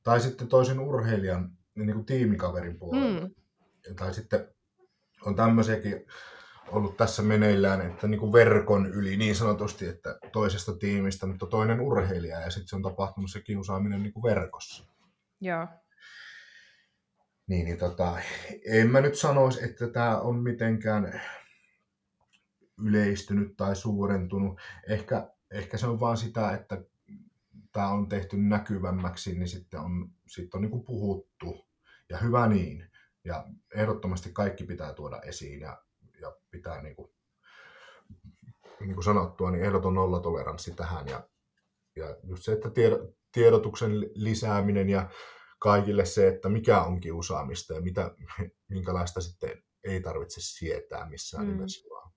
Tai 0.02 0.20
sitten 0.20 0.48
toisen 0.48 0.80
urheilijan 0.80 1.50
niin 1.74 1.92
kuin 1.92 2.06
tiimikaverin 2.06 2.78
puolelta. 2.78 3.20
Mm. 3.20 3.34
Tai 3.96 4.14
sitten 4.14 4.48
on 5.26 5.36
tämmöisiäkin 5.36 6.06
ollut 6.72 6.96
tässä 6.96 7.22
meneillään, 7.22 7.80
että 7.80 8.08
niin 8.08 8.20
kuin 8.20 8.32
verkon 8.32 8.86
yli 8.86 9.16
niin 9.16 9.36
sanotusti, 9.36 9.86
että 9.86 10.18
toisesta 10.32 10.76
tiimistä, 10.76 11.26
mutta 11.26 11.46
toinen 11.46 11.80
urheilija 11.80 12.40
ja 12.40 12.50
sitten 12.50 12.68
se 12.68 12.76
on 12.76 12.82
tapahtunut 12.82 13.30
se 13.30 13.40
kiusaaminen 13.40 14.02
niin 14.02 14.12
kuin 14.12 14.22
verkossa. 14.22 14.84
Joo. 15.40 15.66
Niin, 17.46 17.64
niin 17.64 17.78
tota, 17.78 18.16
en 18.66 18.90
mä 18.90 19.00
nyt 19.00 19.14
sanoisi, 19.14 19.64
että 19.64 19.88
tämä 19.88 20.20
on 20.20 20.42
mitenkään 20.42 21.20
yleistynyt 22.84 23.56
tai 23.56 23.76
suurentunut. 23.76 24.60
Ehkä, 24.88 25.30
ehkä 25.50 25.78
se 25.78 25.86
on 25.86 26.00
vaan 26.00 26.16
sitä, 26.16 26.52
että 26.52 26.82
tämä 27.72 27.88
on 27.88 28.08
tehty 28.08 28.36
näkyvämmäksi, 28.36 29.38
niin 29.38 29.48
sitten 29.48 29.80
on, 29.80 30.10
sitten 30.26 30.58
on 30.58 30.62
niin 30.62 30.70
kuin 30.70 30.84
puhuttu. 30.84 31.68
Ja 32.08 32.18
hyvä 32.18 32.48
niin. 32.48 32.90
Ja 33.24 33.44
ehdottomasti 33.74 34.30
kaikki 34.32 34.64
pitää 34.64 34.92
tuoda 34.92 35.20
esiin 35.20 35.60
ja, 35.60 35.82
ja 36.20 36.36
pitää 36.50 36.82
niin 36.82 36.96
kuin, 36.96 37.10
niin 38.80 38.94
kuin 38.94 39.04
sanottua, 39.04 39.50
niin 39.50 39.64
ehdoton 39.64 39.94
nollatoleranssi 39.94 40.74
tähän. 40.74 41.08
Ja, 41.08 41.28
ja 41.96 42.16
just 42.24 42.42
se, 42.42 42.52
että 42.52 42.70
tiedotuksen 43.32 43.92
lisääminen 44.14 44.88
ja 44.88 45.10
kaikille 45.58 46.04
se, 46.04 46.28
että 46.28 46.48
mikä 46.48 46.82
on 46.82 47.00
kiusaamista 47.00 47.74
ja 47.74 47.80
mitä, 47.80 48.14
minkälaista 48.68 49.20
sitten 49.20 49.62
ei 49.84 50.00
tarvitse 50.00 50.40
sietää 50.40 51.08
missään 51.08 51.46
mm. 51.46 51.50
nimessä 51.50 51.88
vaan. 51.90 52.12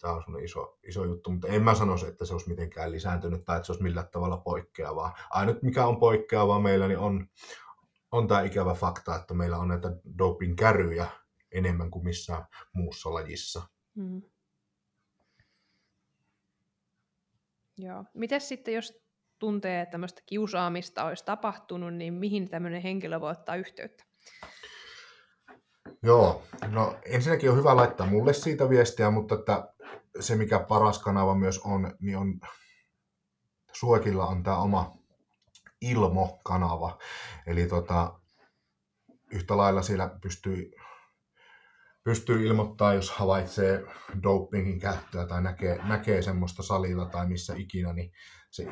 Tämä 0.00 0.14
on 0.14 0.22
sellainen 0.22 0.44
iso, 0.44 0.78
iso 0.88 1.04
juttu, 1.04 1.30
mutta 1.30 1.48
en 1.48 1.62
mä 1.62 1.74
sanoisi, 1.74 2.06
että 2.06 2.24
se 2.24 2.32
olisi 2.32 2.48
mitenkään 2.48 2.92
lisääntynyt 2.92 3.44
tai 3.44 3.56
että 3.56 3.66
se 3.66 3.72
olisi 3.72 3.82
millään 3.82 4.08
tavalla 4.12 4.36
poikkeavaa. 4.36 5.18
Ainut 5.30 5.62
mikä 5.62 5.86
on 5.86 5.96
poikkeavaa 5.96 6.60
meillä, 6.60 6.88
niin 6.88 6.98
on, 6.98 7.26
on 8.12 8.28
tämä 8.28 8.42
ikävä 8.42 8.74
fakta, 8.74 9.16
että 9.16 9.34
meillä 9.34 9.58
on 9.58 9.68
näitä 9.68 9.88
doping-käryjä 10.18 11.06
enemmän 11.52 11.90
kuin 11.90 12.04
missään 12.04 12.46
muussa 12.72 13.14
lajissa. 13.14 13.62
Mm. 13.94 14.22
Joo. 17.78 18.04
Mites 18.14 18.48
sitten, 18.48 18.74
jos 18.74 19.02
tuntee, 19.38 19.80
että 19.80 19.90
tämmöistä 19.90 20.22
kiusaamista 20.26 21.04
olisi 21.04 21.24
tapahtunut, 21.24 21.94
niin 21.94 22.14
mihin 22.14 22.50
tämmöinen 22.50 22.82
henkilö 22.82 23.20
voi 23.20 23.30
ottaa 23.30 23.56
yhteyttä? 23.56 24.04
Joo, 26.02 26.42
no 26.68 26.98
ensinnäkin 27.04 27.50
on 27.50 27.56
hyvä 27.56 27.76
laittaa 27.76 28.06
mulle 28.06 28.32
siitä 28.32 28.68
viestiä, 28.68 29.10
mutta 29.10 29.34
että 29.34 29.74
se 30.20 30.36
mikä 30.36 30.58
paras 30.58 30.98
kanava 30.98 31.34
myös 31.34 31.58
on, 31.58 31.96
niin 32.00 32.16
on 32.16 32.40
Suekilla 33.72 34.26
on 34.26 34.42
tämä 34.42 34.56
oma 34.56 34.92
Ilmo-kanava. 35.80 36.98
Eli 37.46 37.66
tota, 37.66 38.20
yhtä 39.30 39.56
lailla 39.56 39.82
siellä 39.82 40.10
pystyy, 40.22 40.72
pystyy 42.06 42.46
ilmoittaa, 42.46 42.94
jos 42.94 43.10
havaitsee 43.10 43.84
dopingin 44.22 44.80
käyttöä 44.80 45.26
tai 45.26 45.42
näkee, 45.42 45.84
näkee 45.84 46.22
semmoista 46.22 46.62
salilla 46.62 47.06
tai 47.06 47.28
missä 47.28 47.54
ikinä, 47.56 47.92
niin 47.92 48.12
se 48.50 48.66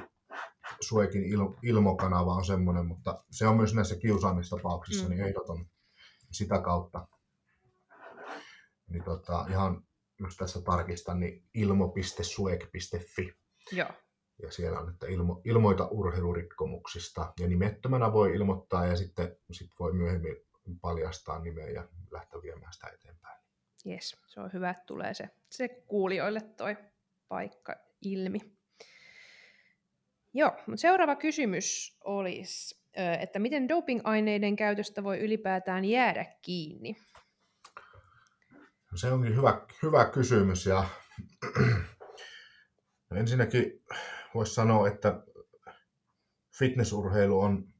Suekin 0.80 1.24
il, 1.24 1.40
ilmokanava 1.62 2.34
on 2.34 2.44
semmoinen, 2.44 2.86
mutta 2.86 3.24
se 3.30 3.46
on 3.46 3.56
myös 3.56 3.74
näissä 3.74 3.96
kiusaamistapauksissa 3.96 5.04
mm. 5.04 5.10
niin 5.10 5.24
ehdoton 5.24 5.66
sitä 6.30 6.60
kautta. 6.60 7.08
Niin 8.88 9.04
tota, 9.04 9.46
ihan 9.50 9.84
jos 10.20 10.36
tässä 10.36 10.62
tarkistan, 10.62 11.20
niin 11.20 11.44
ilmo.suek.fi. 11.54 13.34
Joo. 13.72 13.88
Ja 14.42 14.52
siellä 14.52 14.80
on, 14.80 14.90
että 14.90 15.06
ilmo, 15.06 15.40
ilmoita 15.44 15.86
urheilurikkomuksista. 15.86 17.32
Ja 17.40 17.48
nimettömänä 17.48 18.12
voi 18.12 18.34
ilmoittaa 18.34 18.86
ja 18.86 18.96
sitten 18.96 19.36
sit 19.52 19.70
voi 19.78 19.92
myöhemmin 19.92 20.36
paljastaa 20.80 21.38
nimeä 21.38 21.68
ja 21.68 21.88
lähteä 22.11 22.42
viemään 22.42 22.73
sitä 22.73 22.88
eteenpäin. 22.88 23.44
Yes, 23.87 24.16
se 24.27 24.40
on 24.40 24.53
hyvä, 24.53 24.70
että 24.70 24.85
tulee 24.87 25.14
se, 25.14 25.29
se 25.50 25.68
kuulijoille 25.68 26.40
toi 26.40 26.77
paikka 27.29 27.77
ilmi. 28.03 28.38
Joo, 30.35 30.50
mutta 30.66 30.81
seuraava 30.81 31.16
kysymys 31.16 31.98
olisi, 32.05 32.85
että 33.20 33.38
miten 33.38 33.68
doping-aineiden 33.68 34.57
käytöstä 34.57 35.05
voi 35.05 35.18
ylipäätään 35.18 35.85
jäädä 35.85 36.27
kiinni? 36.42 36.96
No 38.92 38.98
se 38.98 39.12
onkin 39.12 39.37
hyvä, 39.37 39.66
hyvä 39.83 40.05
kysymys 40.05 40.66
ja 40.66 40.85
ensinnäkin 43.20 43.85
voisi 44.35 44.55
sanoa, 44.55 44.88
että 44.88 45.22
fitnessurheilu 46.59 47.40
on 47.40 47.73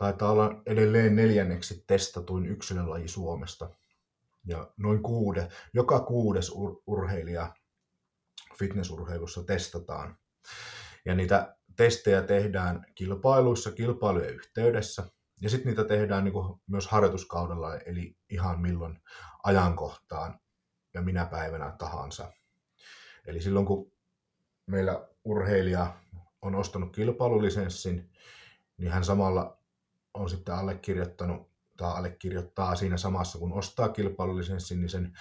taitaa 0.00 0.30
olla 0.30 0.62
edelleen 0.66 1.16
neljänneksi 1.16 1.84
testatuin 1.86 2.46
yksilölaji 2.46 3.08
Suomesta. 3.08 3.70
Ja 4.46 4.72
noin 4.76 5.02
kuude, 5.02 5.48
joka 5.74 6.00
kuudes 6.00 6.50
ur- 6.50 6.82
urheilija 6.86 7.54
fitnessurheilussa 8.58 9.44
testataan. 9.44 10.18
Ja 11.04 11.14
niitä 11.14 11.56
testejä 11.76 12.22
tehdään 12.22 12.84
kilpailuissa, 12.94 13.72
kilpailujen 13.72 14.34
yhteydessä. 14.34 15.06
Ja 15.40 15.50
sitten 15.50 15.68
niitä 15.68 15.84
tehdään 15.84 16.24
niin 16.24 16.34
myös 16.66 16.88
harjoituskaudella, 16.88 17.76
eli 17.76 18.16
ihan 18.30 18.60
milloin 18.60 19.02
ajankohtaan 19.42 20.40
ja 20.94 21.02
minä 21.02 21.24
päivänä 21.24 21.74
tahansa. 21.78 22.32
Eli 23.26 23.40
silloin 23.40 23.66
kun 23.66 23.92
meillä 24.66 25.08
urheilija 25.24 25.94
on 26.42 26.54
ostanut 26.54 26.92
kilpailulisenssin, 26.92 28.10
niin 28.76 28.92
hän 28.92 29.04
samalla 29.04 29.59
on 30.14 30.30
sitten 30.30 30.54
allekirjoittanut 30.54 31.50
tai 31.76 31.96
allekirjoittaa 31.96 32.76
siinä 32.76 32.96
samassa, 32.96 33.38
kun 33.38 33.52
ostaa 33.52 33.88
kilpailulisenssin, 33.88 34.80
niin 34.80 34.88
sen 34.88 35.18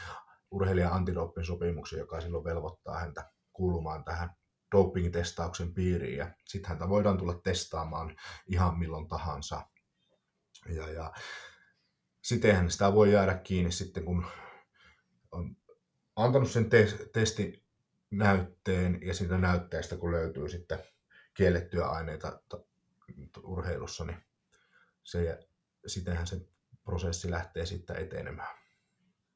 urheilijan 0.52 0.93
antidoping 0.93 1.45
sopimuksen, 1.45 1.99
joka 1.99 2.21
silloin 2.21 2.43
velvoittaa 2.43 2.99
häntä 2.99 3.32
kuulumaan 3.54 4.04
tähän 4.04 4.30
doping-testauksen 4.75 5.73
piiriin. 5.73 6.17
Ja 6.17 6.32
sitten 6.45 6.69
häntä 6.69 6.89
voidaan 6.89 7.17
tulla 7.17 7.34
testaamaan 7.34 8.15
ihan 8.47 8.80
milloin 8.80 9.08
tahansa. 9.08 9.67
Ja, 10.69 10.89
ja 10.89 11.13
sittenhän 12.21 12.71
sitä 12.71 12.93
voi 12.93 13.13
jäädä 13.13 13.36
kiinni 13.36 13.71
sitten, 13.71 14.06
kun 14.06 14.25
on 15.32 15.56
antanut 16.15 16.52
sen 16.52 16.69
te- 16.69 17.10
testinäytteen 17.13 18.99
ja 19.02 19.13
siitä 19.13 19.38
näytteestä, 19.38 19.97
kun 19.97 20.12
löytyy 20.12 20.49
sitten 20.49 20.80
kiellettyjä 21.34 21.86
aineita 21.86 22.41
urheilussa, 23.43 24.06
niin 24.06 24.29
se, 25.03 25.39
sittenhän 25.88 26.27
se 26.27 26.41
prosessi 26.83 27.31
lähtee 27.31 27.65
sitten 27.65 27.95
etenemään. 27.95 28.57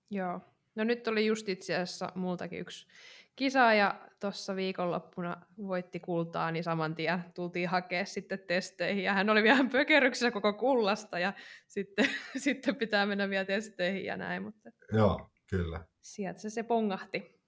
Joo. 0.09 0.41
No 0.75 0.83
nyt 0.83 1.07
oli 1.07 1.25
just 1.25 1.49
itse 1.49 1.75
asiassa 1.75 2.11
multakin 2.15 2.59
yksi 2.59 2.87
kisaaja 3.35 4.09
tuossa 4.19 4.55
viikonloppuna 4.55 5.37
voitti 5.57 5.99
kultaa, 5.99 6.51
niin 6.51 6.63
saman 6.63 6.95
tien 6.95 7.23
tultiin 7.35 7.69
hakea 7.69 8.05
sitten 8.05 8.39
testeihin. 8.39 9.03
Ja 9.03 9.13
hän 9.13 9.29
oli 9.29 9.43
vielä 9.43 9.69
pökeryksessä 9.71 10.31
koko 10.31 10.53
kullasta 10.53 11.19
ja 11.19 11.33
sitten, 11.67 12.09
sitten 12.37 12.75
pitää 12.75 13.05
mennä 13.05 13.29
vielä 13.29 13.45
testeihin 13.45 14.05
ja 14.05 14.17
näin. 14.17 14.43
Mutta 14.43 14.69
Joo, 14.91 15.29
kyllä. 15.49 15.85
Sieltä 16.01 16.39
se, 16.39 16.49
se 16.49 16.63
pongahti, 16.63 17.41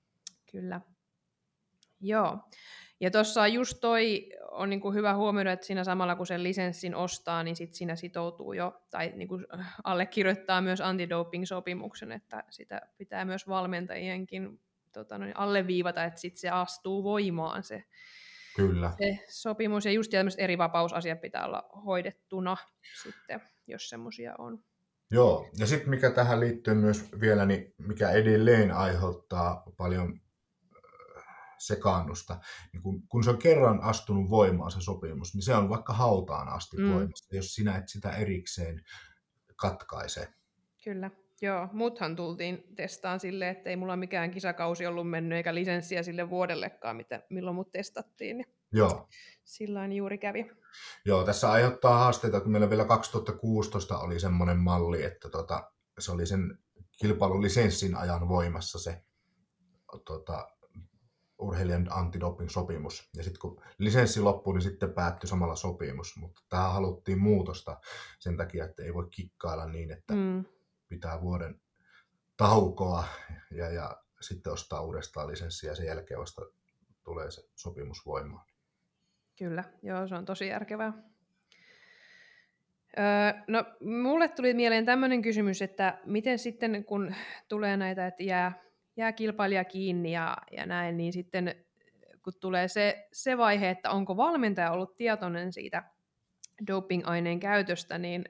kyllä. 0.51 0.81
Joo. 2.01 2.39
Ja 2.99 3.11
tuossa 3.11 3.47
just 3.47 3.77
toi 3.81 4.29
on 4.51 4.69
niin 4.69 4.81
kuin 4.81 4.95
hyvä 4.95 5.15
huomioida, 5.15 5.51
että 5.51 5.65
siinä 5.65 5.83
samalla 5.83 6.15
kun 6.15 6.27
sen 6.27 6.43
lisenssin 6.43 6.95
ostaa, 6.95 7.43
niin 7.43 7.55
sit 7.55 7.73
siinä 7.73 7.95
sitoutuu 7.95 8.53
jo, 8.53 8.81
tai 8.89 9.13
niin 9.15 9.27
kuin 9.27 9.45
allekirjoittaa 9.83 10.61
myös 10.61 10.81
antidoping-sopimuksen, 10.81 12.11
että 12.11 12.43
sitä 12.49 12.81
pitää 12.97 13.25
myös 13.25 13.47
valmentajienkin 13.47 14.59
tota, 14.93 15.17
noin 15.17 15.37
alleviivata, 15.37 16.03
että 16.03 16.19
sit 16.21 16.37
se 16.37 16.49
astuu 16.49 17.03
voimaan 17.03 17.63
se, 17.63 17.83
Kyllä. 18.55 18.91
se 18.97 19.25
sopimus. 19.29 19.85
Ja 19.85 19.91
just 19.91 20.11
tämmöiset 20.11 20.39
eri 20.39 20.57
vapausasiat 20.57 21.21
pitää 21.21 21.45
olla 21.45 21.69
hoidettuna 21.85 22.57
sitten, 23.03 23.41
jos 23.67 23.89
semmoisia 23.89 24.35
on. 24.37 24.63
Joo, 25.11 25.49
ja 25.57 25.67
sitten 25.67 25.89
mikä 25.89 26.11
tähän 26.11 26.39
liittyy 26.39 26.73
myös 26.73 27.09
vielä, 27.19 27.45
niin 27.45 27.73
mikä 27.77 28.09
edelleen 28.09 28.71
aiheuttaa 28.71 29.63
paljon 29.77 30.19
sekaannusta, 31.67 32.39
niin 32.73 32.83
kun, 32.83 33.07
kun 33.07 33.23
se 33.23 33.29
on 33.29 33.37
kerran 33.37 33.83
astunut 33.83 34.29
voimaan 34.29 34.71
se 34.71 34.81
sopimus, 34.81 35.33
niin 35.33 35.43
se 35.43 35.55
on 35.55 35.69
vaikka 35.69 35.93
hautaan 35.93 36.47
asti 36.47 36.77
mm. 36.77 36.93
voimassa, 36.93 37.35
jos 37.35 37.55
sinä 37.55 37.77
et 37.77 37.89
sitä 37.89 38.11
erikseen 38.11 38.81
katkaise. 39.55 40.27
Kyllä. 40.83 41.11
Joo, 41.41 41.67
muthan 41.73 42.15
tultiin 42.15 42.63
testaan 42.75 43.19
silleen, 43.19 43.57
että 43.57 43.69
ei 43.69 43.75
mulla 43.75 43.95
mikään 43.95 44.31
kisakausi 44.31 44.85
ollut 44.85 45.09
mennyt 45.09 45.35
eikä 45.35 45.55
lisenssiä 45.55 46.03
sille 46.03 46.29
vuodellekaan, 46.29 46.95
mitä, 46.95 47.21
milloin 47.29 47.55
mut 47.55 47.71
testattiin. 47.71 48.37
Niin 48.37 48.55
Joo. 48.71 49.07
Sillain 49.43 49.93
juuri 49.93 50.17
kävi. 50.17 50.51
Joo, 51.05 51.23
tässä 51.23 51.51
aiheuttaa 51.51 51.97
haasteita, 51.97 52.41
kun 52.41 52.51
meillä 52.51 52.69
vielä 52.69 52.85
2016 52.85 53.99
oli 53.99 54.19
semmoinen 54.19 54.57
malli, 54.57 55.03
että 55.03 55.29
tota, 55.29 55.71
se 55.99 56.11
oli 56.11 56.25
sen 56.25 56.57
kilpailulisenssin 56.99 57.95
ajan 57.95 58.27
voimassa 58.27 58.79
se 58.79 59.03
tota, 60.05 60.47
urheilijan 61.37 61.87
antidoping-sopimus. 61.89 63.09
Ja 63.17 63.23
sitten 63.23 63.39
kun 63.39 63.61
lisenssi 63.77 64.21
loppui, 64.21 64.53
niin 64.53 64.61
sitten 64.61 64.93
päättyi 64.93 65.29
samalla 65.29 65.55
sopimus. 65.55 66.17
Mutta 66.17 66.41
tähän 66.49 66.73
haluttiin 66.73 67.19
muutosta 67.19 67.79
sen 68.19 68.37
takia, 68.37 68.65
että 68.65 68.83
ei 68.83 68.93
voi 68.93 69.07
kikkailla 69.11 69.65
niin, 69.65 69.91
että 69.91 70.13
mm. 70.13 70.45
pitää 70.89 71.21
vuoden 71.21 71.61
taukoa 72.37 73.03
ja, 73.51 73.69
ja 73.69 73.97
sitten 74.21 74.53
ostaa 74.53 74.81
uudestaan 74.81 75.27
lisenssiä 75.27 75.71
ja 75.71 75.75
sen 75.75 75.85
jälkeen 75.85 76.19
vasta 76.19 76.41
tulee 77.03 77.31
se 77.31 77.41
sopimus 77.55 78.05
voimaan. 78.05 78.45
Kyllä, 79.37 79.63
joo, 79.83 80.07
se 80.07 80.15
on 80.15 80.25
tosi 80.25 80.47
järkevää. 80.47 80.93
Öö, 82.99 83.43
no, 83.47 83.65
mulle 83.81 84.27
tuli 84.27 84.53
mieleen 84.53 84.85
tämmöinen 84.85 85.21
kysymys, 85.21 85.61
että 85.61 85.99
miten 86.05 86.39
sitten 86.39 86.85
kun 86.85 87.15
tulee 87.47 87.77
näitä, 87.77 88.07
että 88.07 88.23
jää, 88.23 88.64
jää 88.97 89.11
kilpailija 89.11 89.63
kiinni 89.63 90.11
ja, 90.11 90.37
ja 90.51 90.65
näin, 90.65 90.97
niin 90.97 91.13
sitten 91.13 91.65
kun 92.23 92.33
tulee 92.39 92.67
se, 92.67 93.07
se 93.13 93.37
vaihe, 93.37 93.69
että 93.69 93.91
onko 93.91 94.17
valmentaja 94.17 94.71
ollut 94.71 94.97
tietoinen 94.97 95.53
siitä 95.53 95.83
doping-aineen 96.67 97.39
käytöstä, 97.39 97.97
niin 97.97 98.25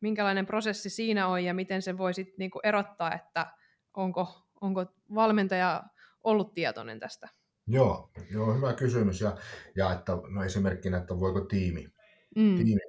minkälainen 0.00 0.46
prosessi 0.46 0.90
siinä 0.90 1.28
on 1.28 1.44
ja 1.44 1.54
miten 1.54 1.82
se 1.82 1.98
voi 1.98 2.14
sitten 2.14 2.34
niinku 2.38 2.60
erottaa, 2.62 3.14
että 3.14 3.46
onko, 3.94 4.48
onko 4.60 4.86
valmentaja 5.14 5.82
ollut 6.24 6.54
tietoinen 6.54 7.00
tästä? 7.00 7.28
Joo, 7.66 8.10
joo 8.30 8.54
hyvä 8.54 8.72
kysymys. 8.72 9.20
Ja, 9.20 9.36
ja 9.76 9.92
että, 9.92 10.12
no 10.28 10.44
esimerkkinä, 10.44 10.98
että 10.98 11.20
voiko 11.20 11.40
tiimi, 11.40 11.88
mm. 12.36 12.56
tiimi 12.56 12.80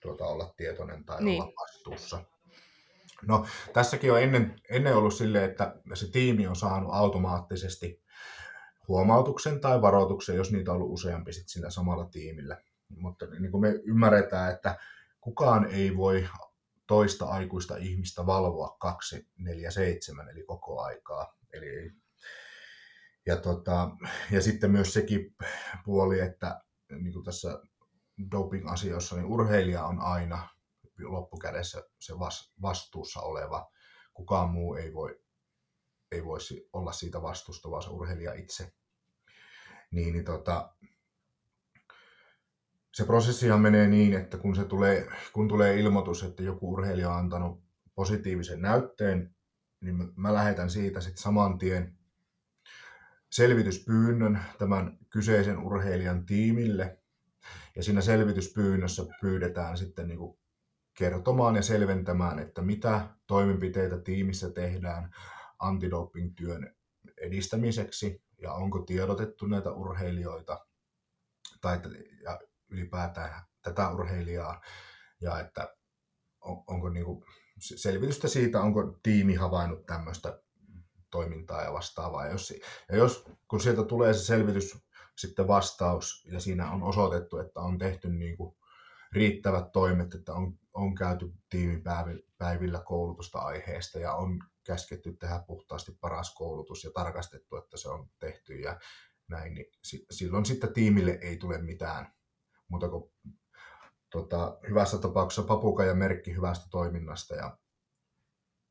tuota, 0.00 0.26
olla 0.26 0.54
tietoinen 0.56 1.04
tai 1.04 1.24
niin. 1.24 1.42
olla 1.42 1.52
vastuussa. 1.60 2.24
No, 3.26 3.46
tässäkin 3.72 4.12
on 4.12 4.22
ennen, 4.22 4.60
ennen 4.70 4.96
ollut 4.96 5.14
silleen, 5.14 5.50
että 5.50 5.76
se 5.94 6.10
tiimi 6.10 6.46
on 6.46 6.56
saanut 6.56 6.90
automaattisesti 6.92 8.02
huomautuksen 8.88 9.60
tai 9.60 9.82
varoituksen, 9.82 10.36
jos 10.36 10.52
niitä 10.52 10.70
on 10.70 10.76
ollut 10.76 10.92
useampi 10.92 11.32
sit 11.32 11.48
sillä 11.48 11.70
samalla 11.70 12.04
tiimillä. 12.04 12.62
Mutta 12.88 13.26
niin 13.26 13.50
kuin 13.50 13.60
me 13.60 13.68
ymmärretään, 13.84 14.52
että 14.52 14.78
kukaan 15.20 15.70
ei 15.70 15.96
voi 15.96 16.28
toista 16.86 17.26
aikuista 17.26 17.76
ihmistä 17.76 18.26
valvoa 18.26 18.76
247, 18.80 20.28
eli 20.28 20.42
koko 20.42 20.80
aikaa. 20.82 21.38
Eli, 21.52 21.92
ja, 23.26 23.36
tota, 23.36 23.90
ja 24.30 24.42
sitten 24.42 24.70
myös 24.70 24.92
sekin 24.92 25.34
puoli, 25.84 26.20
että 26.20 26.60
niin 26.90 27.12
kuin 27.12 27.24
tässä 27.24 27.60
doping-asioissa, 28.30 29.16
niin 29.16 29.26
urheilija 29.26 29.84
on 29.84 30.00
aina 30.00 30.48
loppukädessä 31.04 31.82
se 31.98 32.14
vastuussa 32.62 33.20
oleva. 33.20 33.70
Kukaan 34.14 34.50
muu 34.50 34.74
ei, 34.74 34.94
voi, 34.94 35.20
ei 36.12 36.24
voisi 36.24 36.68
olla 36.72 36.92
siitä 36.92 37.22
vastuusta, 37.22 37.70
vaan 37.70 37.82
se 37.82 37.90
urheilija 37.90 38.34
itse. 38.34 38.72
Niin, 39.90 40.12
niin 40.12 40.24
tota, 40.24 40.72
se 42.94 43.04
prosessihan 43.04 43.60
menee 43.60 43.88
niin, 43.88 44.14
että 44.14 44.38
kun, 44.38 44.56
se 44.56 44.64
tulee, 44.64 45.08
kun 45.32 45.48
tulee 45.48 45.80
ilmoitus, 45.80 46.22
että 46.22 46.42
joku 46.42 46.72
urheilija 46.72 47.10
on 47.10 47.16
antanut 47.16 47.62
positiivisen 47.94 48.62
näytteen, 48.62 49.34
niin 49.80 50.12
mä 50.16 50.34
lähetän 50.34 50.70
siitä 50.70 51.00
sitten 51.00 51.22
saman 51.22 51.58
tien 51.58 51.98
selvityspyynnön 53.30 54.40
tämän 54.58 54.98
kyseisen 55.10 55.58
urheilijan 55.58 56.26
tiimille. 56.26 56.98
Ja 57.76 57.82
siinä 57.82 58.00
selvityspyynnössä 58.00 59.06
pyydetään 59.20 59.78
sitten 59.78 60.08
niin 60.08 60.18
kuin 60.18 60.37
kertomaan 60.98 61.56
ja 61.56 61.62
selventämään, 61.62 62.38
että 62.38 62.62
mitä 62.62 63.08
toimenpiteitä 63.26 63.98
tiimissä 63.98 64.50
tehdään 64.50 65.14
antidoping-työn 65.58 66.76
edistämiseksi 67.16 68.22
ja 68.42 68.52
onko 68.52 68.78
tiedotettu 68.78 69.46
näitä 69.46 69.72
urheilijoita 69.72 70.66
tai 71.60 71.80
ja 72.22 72.40
ylipäätään 72.68 73.42
tätä 73.62 73.90
urheilijaa 73.90 74.60
ja 75.20 75.40
että 75.40 75.74
on, 76.40 76.64
onko 76.66 76.88
niin 76.88 77.04
kuin 77.04 77.24
selvitystä 77.60 78.28
siitä, 78.28 78.60
onko 78.60 78.98
tiimi 79.02 79.34
havainnut 79.34 79.86
tämmöistä 79.86 80.42
toimintaa 81.10 81.62
ja 81.62 81.72
vastaavaa. 81.72 82.26
Ja 82.26 82.32
jos, 82.32 82.54
ja 82.88 82.96
jos 82.96 83.24
kun 83.48 83.60
sieltä 83.60 83.84
tulee 83.84 84.14
se 84.14 84.24
selvitys, 84.24 84.78
sitten 85.16 85.48
vastaus 85.48 86.26
ja 86.32 86.40
siinä 86.40 86.70
on 86.70 86.82
osoitettu, 86.82 87.38
että 87.38 87.60
on 87.60 87.78
tehty 87.78 88.08
niin 88.08 88.36
kuin 88.36 88.56
riittävät 89.12 89.72
toimet, 89.72 90.14
että 90.14 90.32
on, 90.32 90.58
on 90.74 90.94
käyty 90.94 91.32
tiimipäivillä 91.48 92.82
koulutusta 92.84 93.38
aiheesta 93.38 93.98
ja 93.98 94.14
on 94.14 94.38
käsketty 94.64 95.12
tehdä 95.12 95.44
puhtaasti 95.46 95.92
paras 96.00 96.34
koulutus 96.34 96.84
ja 96.84 96.90
tarkastettu, 96.94 97.56
että 97.56 97.76
se 97.76 97.88
on 97.88 98.10
tehty 98.18 98.54
ja 98.54 98.80
näin, 99.28 99.54
niin 99.54 99.66
silloin 100.10 100.44
sitten 100.44 100.72
tiimille 100.72 101.18
ei 101.22 101.36
tule 101.36 101.58
mitään 101.58 102.12
muuta 102.68 102.88
kuin 102.88 103.12
tota, 104.10 104.58
hyvässä 104.68 104.98
tapauksessa 104.98 105.42
papuka 105.42 105.84
ja 105.84 105.94
merkki 105.94 106.34
hyvästä 106.34 106.66
toiminnasta 106.70 107.34
ja 107.34 107.58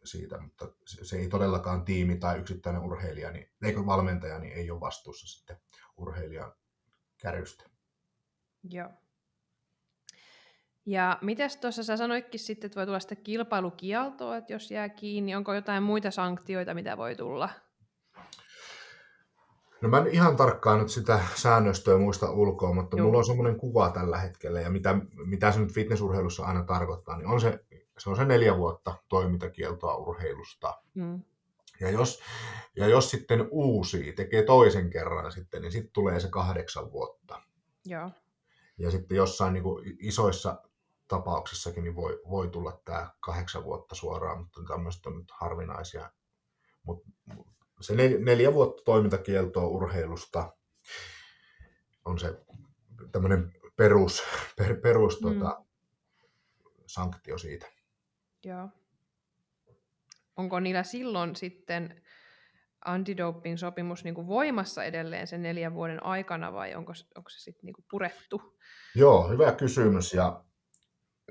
siitä, 0.03 0.41
mutta 0.41 0.71
se 0.85 1.17
ei 1.17 1.27
todellakaan 1.27 1.85
tiimi 1.85 2.17
tai 2.17 2.39
yksittäinen 2.39 2.81
urheilija, 2.81 3.31
niin, 3.31 3.51
eikö 3.63 3.85
valmentaja, 3.85 4.39
niin 4.39 4.53
ei 4.53 4.71
ole 4.71 4.79
vastuussa 4.79 5.27
sitten 5.27 5.57
urheilijan 5.97 6.53
kärrystä. 7.21 7.69
Joo. 8.63 8.89
Ja 10.87 11.17
mitäs 11.21 11.57
tuossa 11.57 11.83
sä 11.83 11.97
sanoitkin 11.97 12.39
sitten, 12.39 12.67
että 12.67 12.79
voi 12.79 12.85
tulla 12.85 12.99
sitten 12.99 13.23
kilpailukieltoa, 13.23 14.37
että 14.37 14.53
jos 14.53 14.71
jää 14.71 14.89
kiinni, 14.89 15.35
onko 15.35 15.53
jotain 15.53 15.83
muita 15.83 16.11
sanktioita, 16.11 16.73
mitä 16.73 16.97
voi 16.97 17.15
tulla? 17.15 17.49
No 19.81 19.89
mä 19.89 19.97
en 19.97 20.07
ihan 20.07 20.35
tarkkaan 20.35 20.79
nyt 20.79 20.89
sitä 20.89 21.19
säännöstöä 21.35 21.97
muista 21.97 22.31
ulkoa, 22.31 22.73
mutta 22.73 22.97
Joo. 22.97 23.05
mulla 23.05 23.17
on 23.17 23.25
semmoinen 23.25 23.57
kuva 23.57 23.89
tällä 23.89 24.17
hetkellä, 24.17 24.61
ja 24.61 24.69
mitä, 24.69 24.95
mitä 25.25 25.51
se 25.51 25.59
nyt 25.59 25.73
fitnessurheilussa 25.73 26.45
aina 26.45 26.63
tarkoittaa, 26.63 27.17
niin 27.17 27.27
on 27.27 27.41
se, 27.41 27.65
se 27.97 28.09
on 28.09 28.15
se 28.15 28.25
neljä 28.25 28.57
vuotta 28.57 28.95
toimintakieltoa 29.09 29.95
urheilusta. 29.95 30.81
Mm. 30.93 31.21
Ja 31.79 31.89
jos, 31.89 32.21
ja 32.75 32.87
jos 32.87 33.11
sitten 33.11 33.47
uusi 33.51 34.13
tekee 34.13 34.43
toisen 34.43 34.89
kerran 34.89 35.31
sitten, 35.31 35.61
niin 35.61 35.71
sitten 35.71 35.93
tulee 35.93 36.19
se 36.19 36.29
kahdeksan 36.29 36.91
vuotta. 36.91 37.41
Joo. 37.85 38.11
Ja 38.77 38.91
sitten 38.91 39.15
jossain 39.15 39.53
niin 39.53 39.63
kuin 39.63 39.97
isoissa 39.99 40.61
tapauksissakin 41.07 41.83
niin 41.83 41.95
voi, 41.95 42.21
voi 42.29 42.47
tulla 42.49 42.81
tämä 42.85 43.11
kahdeksan 43.19 43.63
vuotta 43.63 43.95
suoraan, 43.95 44.39
mutta 44.39 44.61
tämmöistä 44.67 45.09
on 45.09 45.17
nyt 45.17 45.31
harvinaisia. 45.31 46.11
Mut 46.83 47.03
se 47.81 47.95
nel, 47.95 48.17
neljä 48.19 48.53
vuotta 48.53 48.83
toimintakieltoa 48.83 49.67
urheilusta 49.67 50.53
on 52.05 52.19
se 52.19 52.41
tämmöinen 53.11 53.53
perus, 53.75 54.23
per, 54.57 54.81
perus 54.81 55.21
mm. 55.21 55.29
tota, 55.29 55.65
sanktio 56.85 57.37
siitä. 57.37 57.65
Joo. 58.45 58.69
Onko 60.35 60.59
niillä 60.59 60.83
silloin 60.83 61.35
sitten 61.35 62.01
antidoping 62.85 63.57
sopimus 63.57 64.03
niin 64.03 64.15
kuin 64.15 64.27
voimassa 64.27 64.83
edelleen 64.83 65.27
sen 65.27 65.41
neljän 65.41 65.73
vuoden 65.73 66.03
aikana 66.03 66.53
vai 66.53 66.75
onko, 66.75 66.93
onko 67.15 67.29
se 67.29 67.39
sitten 67.39 67.65
niin 67.65 67.73
kuin 67.73 67.85
purettu? 67.91 68.57
Joo, 68.95 69.29
hyvä 69.29 69.51
kysymys 69.51 70.13
ja 70.13 70.43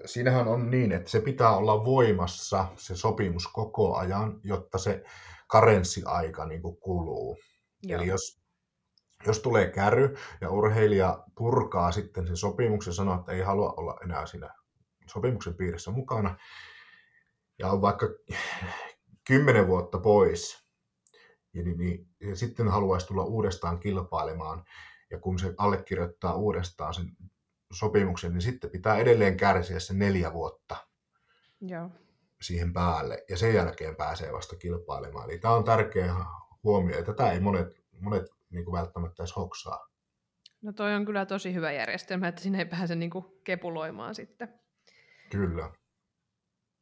siinähän 0.05 0.49
on 0.49 0.71
niin, 0.71 0.93
että 0.93 1.11
se 1.11 1.21
pitää 1.21 1.57
olla 1.57 1.85
voimassa 1.85 2.69
se 2.77 2.97
sopimus 2.97 3.49
koko 3.49 3.97
ajan, 3.97 4.41
jotta 4.45 4.79
se 4.79 5.05
karenssiaika 5.47 6.47
niin 6.47 6.63
kuin 6.63 6.77
kuluu. 6.77 7.39
Joo. 7.83 8.01
Eli 8.01 8.09
jos, 8.09 8.41
jos 9.27 9.41
tulee 9.41 9.71
käry 9.71 10.17
ja 10.41 10.51
urheilija 10.51 11.25
purkaa 11.35 11.93
sitten 11.93 12.27
sen 12.27 12.37
sopimuksen 12.37 12.91
ja 12.91 12.95
sanoo, 12.95 13.19
että 13.19 13.33
ei 13.33 13.41
halua 13.41 13.75
olla 13.77 13.99
enää 14.05 14.27
siinä 14.27 14.55
sopimuksen 15.07 15.55
piirissä 15.55 15.91
mukana, 15.91 16.39
ja 17.59 17.71
on 17.71 17.81
vaikka 17.83 18.07
kymmenen 19.27 19.67
vuotta 19.67 19.99
pois, 19.99 20.67
ja, 21.55 21.63
niin, 21.63 21.79
niin, 21.79 22.09
ja 22.21 22.37
sitten 22.37 22.69
haluaisi 22.69 23.07
tulla 23.07 23.25
uudestaan 23.25 23.81
kilpailemaan, 23.81 24.65
ja 25.11 25.19
kun 25.19 25.39
se 25.39 25.55
allekirjoittaa 25.59 26.35
uudestaan 26.35 26.95
sen 26.95 27.17
sopimuksen, 27.73 28.33
niin 28.33 28.43
sitten 28.43 28.71
pitää 28.71 28.97
edelleen 28.97 29.37
kärsiä 29.37 29.81
se 29.81 29.95
neljä 29.95 30.33
vuotta 30.33 30.77
Joo. 31.61 31.91
siihen 32.43 32.73
päälle, 32.73 33.25
ja 33.29 33.37
sen 33.37 33.55
jälkeen 33.55 33.97
pääsee 33.97 34.33
vasta 34.33 34.57
kilpailemaan. 34.57 35.31
Eli 35.31 35.39
tämä 35.39 35.55
on 35.55 35.65
tärkeä 35.65 36.15
huomio, 36.65 36.99
että 36.99 37.13
tätä 37.13 37.33
ei 37.33 37.41
monet, 37.41 37.69
monet 38.01 38.27
niin 38.51 38.65
kuin 38.65 38.73
välttämättä 38.73 39.23
edes 39.23 39.37
hoksaa. 39.37 39.89
No 40.63 40.73
toi 40.73 40.95
on 40.95 41.05
kyllä 41.05 41.27
tosi 41.27 41.55
hyvä 41.55 41.73
järjestelmä, 41.73 42.29
että 42.29 42.43
sinne 42.43 42.59
ei 42.59 42.65
pääse 42.65 42.95
niin 42.95 43.11
kuin 43.11 43.25
kepuloimaan 43.45 44.15
sitten. 44.15 44.49
Kyllä. 45.31 45.71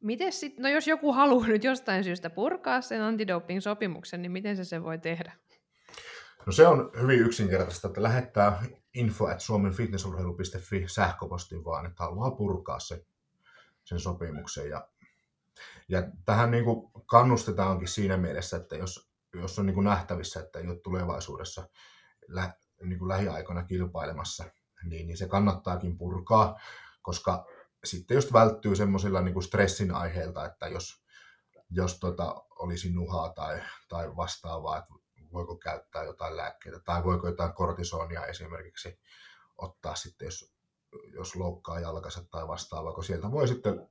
Miten 0.03 0.33
sit, 0.33 0.59
no 0.59 0.69
jos 0.69 0.87
joku 0.87 1.13
haluaa 1.13 1.47
nyt 1.47 1.63
jostain 1.63 2.03
syystä 2.03 2.29
purkaa 2.29 2.81
sen 2.81 3.01
antidoping-sopimuksen, 3.01 4.21
niin 4.21 4.31
miten 4.31 4.55
se 4.55 4.63
se 4.63 4.83
voi 4.83 4.97
tehdä? 4.97 5.31
No 6.45 6.51
se 6.51 6.67
on 6.67 6.91
hyvin 7.01 7.19
yksinkertaista, 7.19 7.87
että 7.87 8.03
lähettää 8.03 8.63
info 8.95 9.27
at 9.27 9.41
suomenfitnessurheilu.fi 9.41 10.87
sähköpostin 10.87 11.65
vaan, 11.65 11.85
että 11.85 12.03
haluaa 12.03 12.31
purkaa 12.31 12.79
se, 12.79 13.05
sen 13.83 13.99
sopimuksen. 13.99 14.69
Ja, 14.69 14.87
ja 15.87 16.03
tähän 16.25 16.51
niin 16.51 16.63
kuin 16.63 16.91
kannustetaankin 17.05 17.87
siinä 17.87 18.17
mielessä, 18.17 18.57
että 18.57 18.75
jos, 18.75 19.09
jos 19.33 19.59
on 19.59 19.65
niin 19.65 19.73
kuin 19.73 19.85
nähtävissä, 19.85 20.39
että 20.39 20.59
ei 20.59 20.67
ole 20.67 20.79
tulevaisuudessa 20.79 21.69
lä, 22.27 22.53
niin 22.83 22.99
kuin 22.99 23.09
lähiaikoina 23.09 23.63
kilpailemassa, 23.63 24.43
niin, 24.83 25.07
niin 25.07 25.17
se 25.17 25.27
kannattaakin 25.27 25.97
purkaa, 25.97 26.59
koska 27.01 27.45
sitten 27.83 28.15
just 28.15 28.33
välttyy 28.33 28.75
semmoisilla 28.75 29.21
niin 29.21 29.33
kuin 29.33 29.43
stressin 29.43 29.91
aiheilta, 29.91 30.45
että 30.45 30.67
jos, 30.67 31.03
jos 31.69 31.99
tota, 31.99 32.45
olisi 32.49 32.93
nuhaa 32.93 33.29
tai, 33.29 33.61
tai 33.89 34.15
vastaavaa, 34.15 34.77
että 34.77 34.93
voiko 35.35 35.57
käyttää 35.57 36.03
jotain 36.03 36.37
lääkkeitä 36.37 36.79
tai 36.79 37.03
voiko 37.03 37.27
jotain 37.27 37.53
kortisonia 37.53 38.25
esimerkiksi 38.25 38.99
ottaa 39.57 39.95
sitten, 39.95 40.25
jos, 40.25 40.55
jos 41.13 41.35
loukkaa 41.35 41.79
jalkansa 41.79 42.23
tai 42.31 42.47
vastaavaa, 42.47 42.93
kun 42.93 43.03
sieltä 43.03 43.31
voi 43.31 43.47
sitten 43.47 43.89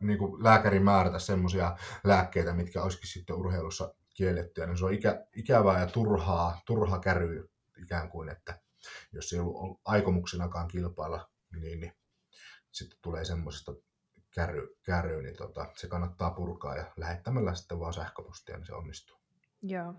niin 0.00 0.18
kuin 0.18 0.44
lääkäri 0.44 0.80
määrätä 0.80 1.18
semmoisia 1.18 1.76
lääkkeitä, 2.04 2.52
mitkä 2.52 2.82
olisikin 2.82 3.08
sitten 3.08 3.36
urheilussa 3.36 3.94
kiellettyä, 4.14 4.66
niin 4.66 4.78
se 4.78 4.84
on 4.84 4.94
ikä, 4.94 5.26
ikävää 5.36 5.80
ja 5.80 5.86
turhaa, 5.86 6.60
turha 6.66 6.98
käry 6.98 7.50
ikään 7.82 8.10
kuin, 8.10 8.28
että 8.28 8.60
jos 9.12 9.32
ei 9.32 9.38
ollut 9.38 9.80
aikomuksenakaan 9.84 10.68
kilpailla, 10.68 11.30
niin, 11.60 11.80
niin 11.80 11.92
sitten 12.72 12.98
tulee 13.02 13.24
semmoisesta 13.24 13.72
käry, 14.34 14.76
käry 14.82 15.22
niin 15.22 15.36
tota, 15.36 15.66
se 15.76 15.88
kannattaa 15.88 16.30
purkaa 16.30 16.76
ja 16.76 16.92
lähettämällä 16.96 17.54
sitten 17.54 17.80
vaan 17.80 17.92
sähköpostia, 17.92 18.56
niin 18.56 18.66
se 18.66 18.74
onnistuu. 18.74 19.16
Joo. 19.62 19.94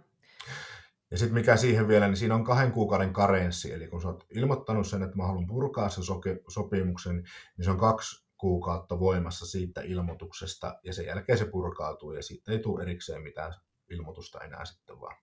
Ja 1.11 1.17
sitten 1.17 1.33
mikä 1.33 1.57
siihen 1.57 1.87
vielä, 1.87 2.07
niin 2.07 2.17
siinä 2.17 2.35
on 2.35 2.43
kahden 2.43 2.71
kuukauden 2.71 3.13
karenssi, 3.13 3.73
eli 3.73 3.87
kun 3.87 4.01
sä 4.01 4.07
oot 4.07 4.25
ilmoittanut 4.35 4.87
sen, 4.87 5.03
että 5.03 5.17
mä 5.17 5.27
haluan 5.27 5.47
purkaa 5.47 5.89
sen 5.89 6.03
sopimuksen, 6.47 7.15
niin 7.57 7.65
se 7.65 7.71
on 7.71 7.77
kaksi 7.77 8.27
kuukautta 8.37 8.99
voimassa 8.99 9.45
siitä 9.45 9.81
ilmoituksesta, 9.81 10.79
ja 10.83 10.93
sen 10.93 11.05
jälkeen 11.05 11.37
se 11.37 11.45
purkautuu, 11.45 12.13
ja 12.13 12.23
siitä 12.23 12.51
ei 12.51 12.59
tule 12.59 12.83
erikseen 12.83 13.21
mitään 13.21 13.53
ilmoitusta 13.89 14.39
enää 14.39 14.65
sitten 14.65 14.99
vaan. 14.99 15.17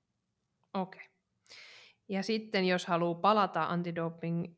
Okei. 0.75 1.01
Okay. 1.01 1.09
Ja 2.09 2.23
sitten 2.23 2.65
jos 2.65 2.87
haluaa 2.87 3.21
palata 3.21 3.65
antidoping 3.65 4.55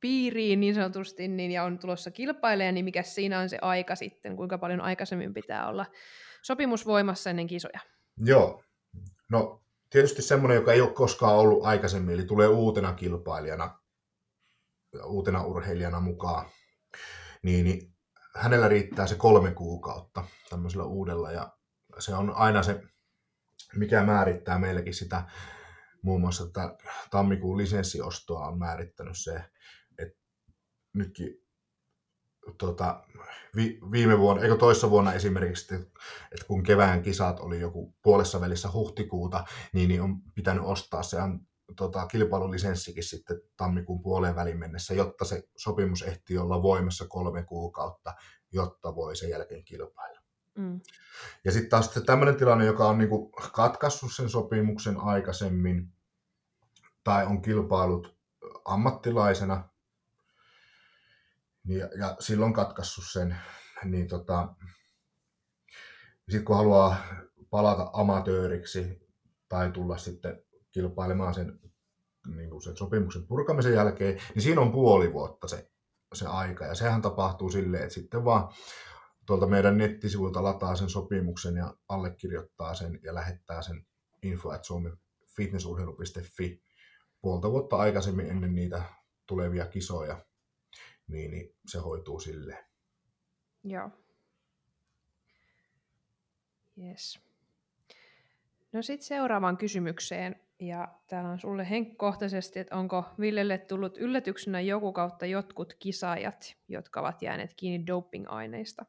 piiriin 0.00 0.60
niin 0.60 0.74
sanotusti, 0.74 1.28
niin, 1.28 1.50
ja 1.50 1.64
on 1.64 1.78
tulossa 1.78 2.10
kilpailija, 2.10 2.72
niin 2.72 2.84
mikä 2.84 3.02
siinä 3.02 3.40
on 3.40 3.48
se 3.48 3.58
aika 3.62 3.94
sitten, 3.94 4.36
kuinka 4.36 4.58
paljon 4.58 4.80
aikaisemmin 4.80 5.34
pitää 5.34 5.68
olla 5.68 5.86
sopimus 6.42 6.86
voimassa 6.86 7.30
ennen 7.30 7.46
kisoja? 7.46 7.80
Joo, 8.24 8.62
no 9.28 9.62
tietysti 9.90 10.22
semmoinen, 10.22 10.54
joka 10.54 10.72
ei 10.72 10.80
ole 10.80 10.92
koskaan 10.92 11.36
ollut 11.36 11.64
aikaisemmin, 11.64 12.14
eli 12.14 12.24
tulee 12.24 12.48
uutena 12.48 12.92
kilpailijana, 12.92 13.78
uutena 15.04 15.42
urheilijana 15.42 16.00
mukaan, 16.00 16.46
niin, 17.42 17.64
niin 17.64 17.94
hänellä 18.36 18.68
riittää 18.68 19.06
se 19.06 19.14
kolme 19.14 19.50
kuukautta 19.50 20.24
tämmöisellä 20.50 20.84
uudella, 20.84 21.32
ja 21.32 21.56
se 21.98 22.14
on 22.14 22.30
aina 22.36 22.62
se, 22.62 22.82
mikä 23.74 24.02
määrittää 24.02 24.58
meillekin 24.58 24.94
sitä 24.94 25.24
muun 26.02 26.20
muassa 26.20 26.46
tätä 26.46 26.76
tammikuun 27.10 27.56
lisenssiostoa 27.58 28.46
on 28.46 28.58
määrittänyt 28.58 29.18
se, 29.18 29.44
että 29.98 30.18
nytkin 30.94 31.43
tota, 32.58 33.04
vi, 33.56 33.78
viime 33.92 34.18
vuonna, 34.18 34.42
eikö 34.42 34.56
toissa 34.56 34.90
vuonna 34.90 35.12
esimerkiksi, 35.12 35.74
että 35.74 36.46
kun 36.46 36.62
kevään 36.62 37.02
kisat 37.02 37.40
oli 37.40 37.60
joku 37.60 37.94
puolessa 38.02 38.40
välissä 38.40 38.72
huhtikuuta, 38.72 39.44
niin, 39.72 39.88
niin 39.88 40.02
on 40.02 40.20
pitänyt 40.34 40.64
ostaa 40.64 41.02
se 41.02 41.16
tota, 41.76 42.06
kilpailulisenssikin 42.06 43.04
sitten 43.04 43.40
tammikuun 43.56 44.02
puoleen 44.02 44.36
välin 44.36 44.58
mennessä, 44.58 44.94
jotta 44.94 45.24
se 45.24 45.48
sopimus 45.56 46.02
ehtii 46.02 46.38
olla 46.38 46.62
voimassa 46.62 47.04
kolme 47.08 47.42
kuukautta, 47.42 48.14
jotta 48.52 48.94
voi 48.94 49.16
sen 49.16 49.30
jälkeen 49.30 49.64
kilpailla. 49.64 50.20
Mm. 50.58 50.80
Ja 51.44 51.52
sitten 51.52 51.70
taas 51.70 51.90
tämmöinen 52.06 52.36
tilanne, 52.36 52.64
joka 52.64 52.88
on 52.88 52.98
niinku 52.98 53.30
katkaissut 53.52 54.12
sen 54.12 54.28
sopimuksen 54.28 55.00
aikaisemmin, 55.00 55.92
tai 57.04 57.26
on 57.26 57.42
kilpailut 57.42 58.16
ammattilaisena, 58.64 59.68
ja, 61.68 61.88
ja 61.98 62.16
silloin 62.20 62.52
katkaissut 62.52 63.04
sen, 63.12 63.36
niin 63.84 64.08
tota, 64.08 64.54
sitten 66.28 66.44
kun 66.44 66.56
haluaa 66.56 66.96
palata 67.50 67.90
amatööriksi 67.92 69.08
tai 69.48 69.70
tulla 69.70 69.98
sitten 69.98 70.42
kilpailemaan 70.72 71.34
sen, 71.34 71.60
niin 72.36 72.50
kuin 72.50 72.62
sen 72.62 72.76
sopimuksen 72.76 73.26
purkamisen 73.26 73.74
jälkeen, 73.74 74.20
niin 74.34 74.42
siinä 74.42 74.60
on 74.60 74.72
puoli 74.72 75.12
vuotta 75.12 75.48
se, 75.48 75.70
se 76.14 76.26
aika. 76.26 76.66
Ja 76.66 76.74
sehän 76.74 77.02
tapahtuu 77.02 77.50
silleen, 77.50 77.82
että 77.82 77.94
sitten 77.94 78.24
vaan 78.24 78.48
tuolta 79.26 79.46
meidän 79.46 79.78
nettisivuilta 79.78 80.42
lataa 80.42 80.76
sen 80.76 80.88
sopimuksen 80.88 81.56
ja 81.56 81.74
allekirjoittaa 81.88 82.74
sen 82.74 83.00
ja 83.02 83.14
lähettää 83.14 83.62
sen 83.62 83.86
info 84.22 84.50
at 84.50 84.64
fitnessurheilu.fi 85.36 86.62
puolta 87.20 87.50
vuotta 87.50 87.76
aikaisemmin 87.76 88.26
ennen 88.26 88.54
niitä 88.54 88.82
tulevia 89.26 89.66
kisoja, 89.66 90.24
niin, 91.08 91.30
niin 91.30 91.54
se 91.66 91.78
hoituu 91.78 92.20
silleen. 92.20 92.64
Joo. 93.64 93.90
Yes. 96.82 97.20
No 98.72 98.82
sitten 98.82 99.06
seuraavaan 99.06 99.56
kysymykseen. 99.56 100.40
Ja 100.60 100.88
täällä 101.06 101.30
on 101.30 101.38
sulle 101.38 101.70
henkkohtaisesti, 101.70 102.58
että 102.58 102.76
onko 102.76 103.04
Villelle 103.20 103.58
tullut 103.58 103.98
yllätyksenä 103.98 104.60
joku 104.60 104.92
kautta 104.92 105.26
jotkut 105.26 105.76
kisaajat, 105.78 106.56
jotka 106.68 107.00
ovat 107.00 107.22
jääneet 107.22 107.54
kiinni 107.56 107.86
doping-aineista? 107.86 108.84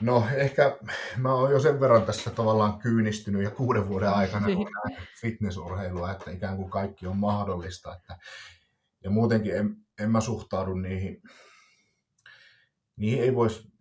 No 0.00 0.26
ehkä 0.34 0.78
mä 1.16 1.34
oon 1.34 1.50
jo 1.50 1.60
sen 1.60 1.80
verran 1.80 2.02
tässä 2.02 2.30
tavallaan 2.30 2.78
kyynistynyt 2.78 3.42
ja 3.42 3.50
kuuden 3.50 3.88
vuoden 3.88 4.10
aikana 4.10 4.46
fitnessurheilua, 5.20 6.10
että 6.10 6.30
ikään 6.30 6.56
kuin 6.56 6.70
kaikki 6.70 7.06
on 7.06 7.16
mahdollista. 7.16 7.96
Että, 7.96 8.18
ja 9.04 9.10
muutenkin 9.10 9.56
en, 9.56 9.76
en 9.98 10.10
mä 10.10 10.20
suhtaudu 10.20 10.74
niihin, 10.74 11.22
niihin 12.96 13.22
ei 13.22 13.34
voisi 13.34 13.72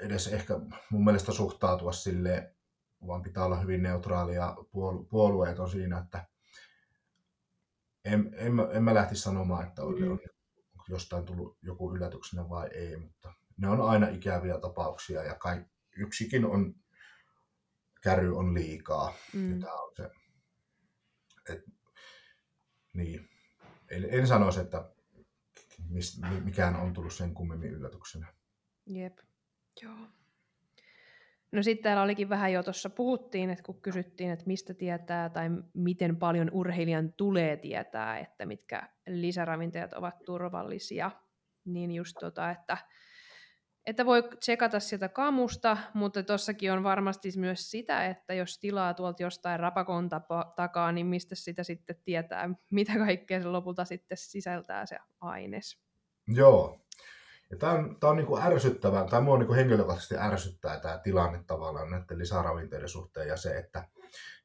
edes 0.00 0.26
ehkä 0.26 0.54
mun 0.90 1.04
mielestä 1.04 1.32
suhtautua 1.32 1.92
sille, 1.92 2.54
vaan 3.06 3.22
pitää 3.22 3.44
olla 3.44 3.60
hyvin 3.60 3.82
neutraali 3.82 4.34
ja 4.34 4.56
puolueeton 5.10 5.70
siinä, 5.70 5.98
että 5.98 6.26
en, 8.04 8.34
en, 8.36 8.52
en 8.72 8.84
mä 8.84 8.94
lähtisi 8.94 9.22
sanomaan, 9.22 9.66
että 9.66 9.82
on, 9.82 10.10
on 10.10 10.20
jostain 10.88 11.24
tullut 11.24 11.58
joku 11.62 11.94
yllätyksenä 11.94 12.48
vai 12.48 12.68
ei, 12.68 12.96
mutta 12.96 13.34
ne 13.56 13.68
on 13.68 13.80
aina 13.80 14.08
ikäviä 14.08 14.58
tapauksia 14.58 15.22
ja 15.22 15.34
kai, 15.34 15.64
yksikin 15.96 16.44
on, 16.44 16.74
käry 18.02 18.36
on 18.36 18.54
liikaa. 18.54 19.14
Mm. 19.34 19.60
tämä 19.60 19.72
on 19.72 19.92
se, 19.96 20.10
et, 21.48 21.64
niin. 22.92 23.33
En, 23.90 24.06
en 24.10 24.26
sanoisi, 24.26 24.60
että 24.60 24.90
mis, 25.88 26.20
mikään 26.44 26.76
on 26.76 26.92
tullut 26.92 27.12
sen 27.12 27.34
kummemmin 27.34 27.70
yllätyksenä. 27.70 28.26
Jep, 28.86 29.18
joo. 29.82 29.96
No 31.52 31.62
sitten 31.62 31.82
täällä 31.82 32.02
olikin 32.02 32.28
vähän 32.28 32.52
jo 32.52 32.62
tuossa 32.62 32.90
puhuttiin, 32.90 33.50
että 33.50 33.64
kun 33.64 33.82
kysyttiin, 33.82 34.30
että 34.30 34.44
mistä 34.46 34.74
tietää 34.74 35.28
tai 35.28 35.50
miten 35.74 36.16
paljon 36.16 36.50
urheilijan 36.52 37.12
tulee 37.12 37.56
tietää, 37.56 38.18
että 38.18 38.46
mitkä 38.46 38.88
lisäravinteet 39.06 39.92
ovat 39.92 40.14
turvallisia, 40.24 41.10
niin 41.64 41.90
just 41.90 42.16
tota, 42.20 42.50
että 42.50 42.78
että 43.86 44.06
voi 44.06 44.22
tsekata 44.40 44.80
sieltä 44.80 45.08
kamusta, 45.08 45.76
mutta 45.94 46.22
tuossakin 46.22 46.72
on 46.72 46.82
varmasti 46.82 47.32
myös 47.36 47.70
sitä, 47.70 48.06
että 48.06 48.34
jos 48.34 48.58
tilaa 48.58 48.94
tuolta 48.94 49.22
jostain 49.22 49.60
rapakon 49.60 50.08
takaa, 50.56 50.92
niin 50.92 51.06
mistä 51.06 51.34
sitä 51.34 51.62
sitten 51.62 51.96
tietää, 52.04 52.50
mitä 52.70 52.92
kaikkea 52.98 53.42
se 53.42 53.48
lopulta 53.48 53.84
sitten 53.84 54.18
sisältää 54.18 54.86
se 54.86 54.98
aines. 55.20 55.78
Joo. 56.28 56.80
Ja 57.50 57.56
tämä 57.56 57.72
on, 57.72 57.96
tämä 58.00 58.10
on 58.10 58.16
niin 58.16 58.26
kuin 58.26 58.42
ärsyttävää, 58.42 59.06
tai 59.06 59.20
minua 59.20 59.38
niin 59.38 59.54
henkilökohtaisesti 59.54 60.16
ärsyttää 60.18 60.80
tämä 60.80 60.98
tilanne 60.98 61.44
tavallaan 61.46 61.90
näiden 61.90 62.18
lisäravinteiden 62.18 62.88
suhteen 62.88 63.28
ja 63.28 63.36
se, 63.36 63.58
että, 63.58 63.88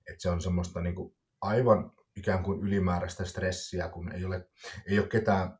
että 0.10 0.22
se 0.22 0.30
on 0.30 0.42
semmoista 0.42 0.82
niin 0.82 0.96
kuin 0.96 1.16
aivan 1.42 1.92
ikään 2.16 2.44
kuin 2.44 2.60
ylimääräistä 2.60 3.26
stressiä, 3.26 3.90
kun 3.90 4.12
ei 4.12 4.26
ole, 4.26 4.50
ei 4.88 5.00
ole 5.00 5.08
ketään 5.08 5.60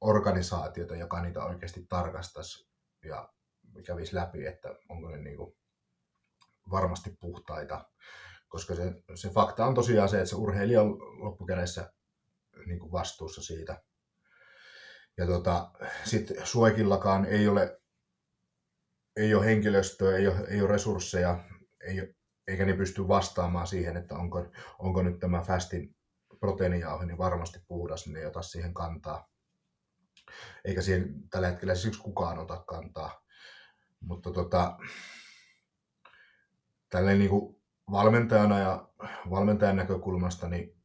organisaatiota, 0.00 0.96
joka 0.96 1.22
niitä 1.22 1.44
oikeasti 1.44 1.86
tarkastaisi 1.88 2.69
ja 3.04 3.28
kävisi 3.86 4.14
läpi, 4.14 4.46
että 4.46 4.74
onko 4.88 5.08
ne 5.08 5.16
niin 5.16 5.36
kuin 5.36 5.56
varmasti 6.70 7.16
puhtaita. 7.20 7.84
Koska 8.48 8.74
se, 8.74 9.02
se 9.14 9.28
fakta 9.28 9.66
on 9.66 9.74
tosiaan 9.74 10.08
se, 10.08 10.16
että 10.16 10.30
se 10.30 10.36
urheilija 10.36 10.82
on 10.82 10.98
loppukädessä 11.24 11.92
niin 12.66 12.78
kuin 12.78 12.92
vastuussa 12.92 13.42
siitä. 13.42 13.82
Ja 15.16 15.26
tota, 15.26 15.70
sitten 16.04 16.46
Suekillakaan 16.46 17.24
ei 17.24 17.48
ole, 17.48 17.80
ei 19.16 19.34
ole 19.34 19.46
henkilöstöä, 19.46 20.16
ei 20.16 20.28
ole, 20.28 20.40
ei 20.48 20.60
ole 20.60 20.70
resursseja, 20.70 21.44
ei, 21.80 22.14
eikä 22.46 22.66
ne 22.66 22.72
pysty 22.72 23.08
vastaamaan 23.08 23.66
siihen, 23.66 23.96
että 23.96 24.14
onko, 24.14 24.46
onko 24.78 25.02
nyt 25.02 25.18
tämä 25.18 25.42
fastin 25.42 25.96
proteiinijauhe 26.40 27.06
niin 27.06 27.18
varmasti 27.18 27.58
puhdas, 27.68 28.06
niin 28.06 28.16
ei 28.16 28.26
ota 28.26 28.42
siihen 28.42 28.74
kantaa 28.74 29.29
eikä 30.64 30.82
siihen 30.82 31.28
tällä 31.30 31.48
hetkellä 31.48 31.74
siis 31.74 31.98
kukaan 31.98 32.38
ota 32.38 32.56
kantaa. 32.66 33.22
Mutta 34.00 34.30
tota, 34.30 34.78
tälleen 36.90 37.18
niin 37.18 37.30
kuin 37.30 37.56
valmentajana 37.90 38.58
ja 38.58 38.88
valmentajan 39.30 39.76
näkökulmasta, 39.76 40.48
niin 40.48 40.76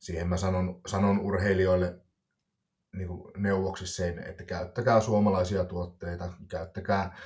siihen 0.00 0.28
mä 0.28 0.36
sanon, 0.36 0.80
sanon 0.86 1.20
urheilijoille 1.20 2.00
niin 2.96 3.08
kuin 3.08 3.32
neuvoksi 3.36 3.86
sen, 3.86 4.18
että 4.18 4.44
käyttäkää 4.44 5.00
suomalaisia 5.00 5.64
tuotteita, 5.64 6.32
käyttäkää 6.48 7.16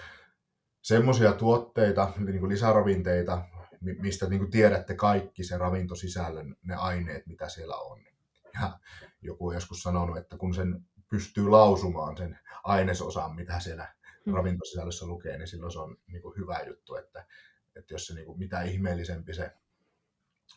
semmoisia 0.82 1.32
tuotteita, 1.32 2.12
niin 2.18 2.40
kuin 2.40 2.52
lisäravinteita, 2.52 3.42
mistä 3.80 4.28
niin 4.28 4.38
kuin 4.38 4.50
tiedätte 4.50 4.94
kaikki 4.94 5.44
se 5.44 5.58
ravintosisällön, 5.58 6.56
ne 6.62 6.74
aineet, 6.74 7.26
mitä 7.26 7.48
siellä 7.48 7.76
on. 7.76 8.15
Ja 8.60 8.78
joku 9.22 9.48
on 9.48 9.54
joskus 9.54 9.82
sanonut, 9.82 10.16
että 10.16 10.36
kun 10.36 10.54
sen 10.54 10.84
pystyy 11.10 11.48
lausumaan 11.48 12.16
sen 12.16 12.38
ainesosan, 12.64 13.34
mitä 13.34 13.60
siellä 13.60 13.94
hmm. 14.26 14.34
ravintosisällössä 14.34 15.06
lukee, 15.06 15.38
niin 15.38 15.48
silloin 15.48 15.72
se 15.72 15.78
on 15.78 15.96
niin 16.06 16.22
kuin 16.22 16.36
hyvä 16.38 16.60
juttu, 16.66 16.94
että, 16.94 17.26
että 17.76 17.94
jos 17.94 18.06
se 18.06 18.14
niin 18.14 18.26
kuin, 18.26 18.38
mitä 18.38 18.62
ihmeellisempi 18.62 19.34
se 19.34 19.52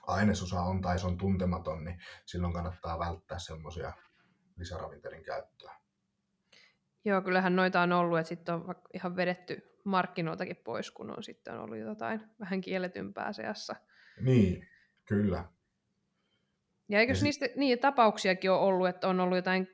ainesosa 0.08 0.62
on 0.62 0.82
tai 0.82 1.00
se 1.00 1.08
on 1.08 1.18
tuntematon, 1.18 1.84
niin 1.84 2.02
silloin 2.26 2.54
kannattaa 2.54 3.00
välttää 3.00 3.40
semmoisia 3.40 3.94
lisäravinteiden 4.58 5.24
käyttöä. 5.24 5.76
Joo, 7.06 7.22
kyllähän 7.22 7.56
noita 7.56 7.82
on 7.82 7.92
ollut, 7.92 8.20
että 8.20 8.30
sitten 8.30 8.56
on 8.56 8.76
ihan 8.94 9.16
vedetty 9.16 9.80
markkinoiltakin 9.84 10.56
pois, 10.56 10.92
kun 10.92 11.18
on 11.18 11.24
sitten 11.24 11.60
ollut 11.60 11.78
jotain 11.78 12.22
vähän 12.40 12.62
kielletympää 12.62 13.34
seassa. 13.34 13.76
Niin, 14.22 14.68
kyllä. 15.06 15.46
Ja 16.90 17.00
eikö 17.00 17.14
niistä 17.22 17.46
niin, 17.56 17.80
tapauksiakin 17.80 18.52
ole 18.52 18.60
ollut, 18.60 18.88
että 18.88 19.08
on 19.08 19.20
ollut 19.20 19.38
jotain 19.38 19.68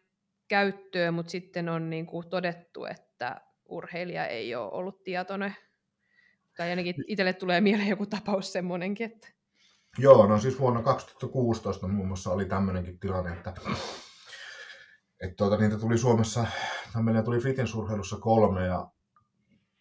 käyttöä, 0.47 1.11
mutta 1.11 1.29
sitten 1.29 1.69
on 1.69 1.89
niin 1.89 2.05
kuin 2.05 2.29
todettu, 2.29 2.85
että 2.85 3.41
urheilija 3.65 4.27
ei 4.27 4.55
ole 4.55 4.71
ollut 4.71 5.03
tietoinen. 5.03 5.55
Tai 6.57 6.69
ainakin 6.69 6.95
itselle 7.07 7.33
tulee 7.33 7.61
mieleen 7.61 7.87
joku 7.87 8.05
tapaus 8.05 8.53
semmoinenkin. 8.53 9.11
Että... 9.11 9.27
Joo, 9.97 10.27
no 10.27 10.39
siis 10.39 10.59
vuonna 10.59 10.81
2016 10.81 11.87
muun 11.87 12.07
muassa 12.07 12.31
oli 12.31 12.45
tämmöinenkin 12.45 12.99
tilanne, 12.99 13.31
että, 13.31 13.53
että 15.19 15.35
tuota, 15.37 15.57
niitä 15.57 15.77
tuli 15.77 15.97
Suomessa, 15.97 16.45
meillä 17.01 17.23
tuli 17.23 17.39
fitnessurheilussa 17.39 18.17
kolme 18.17 18.65
ja 18.65 18.91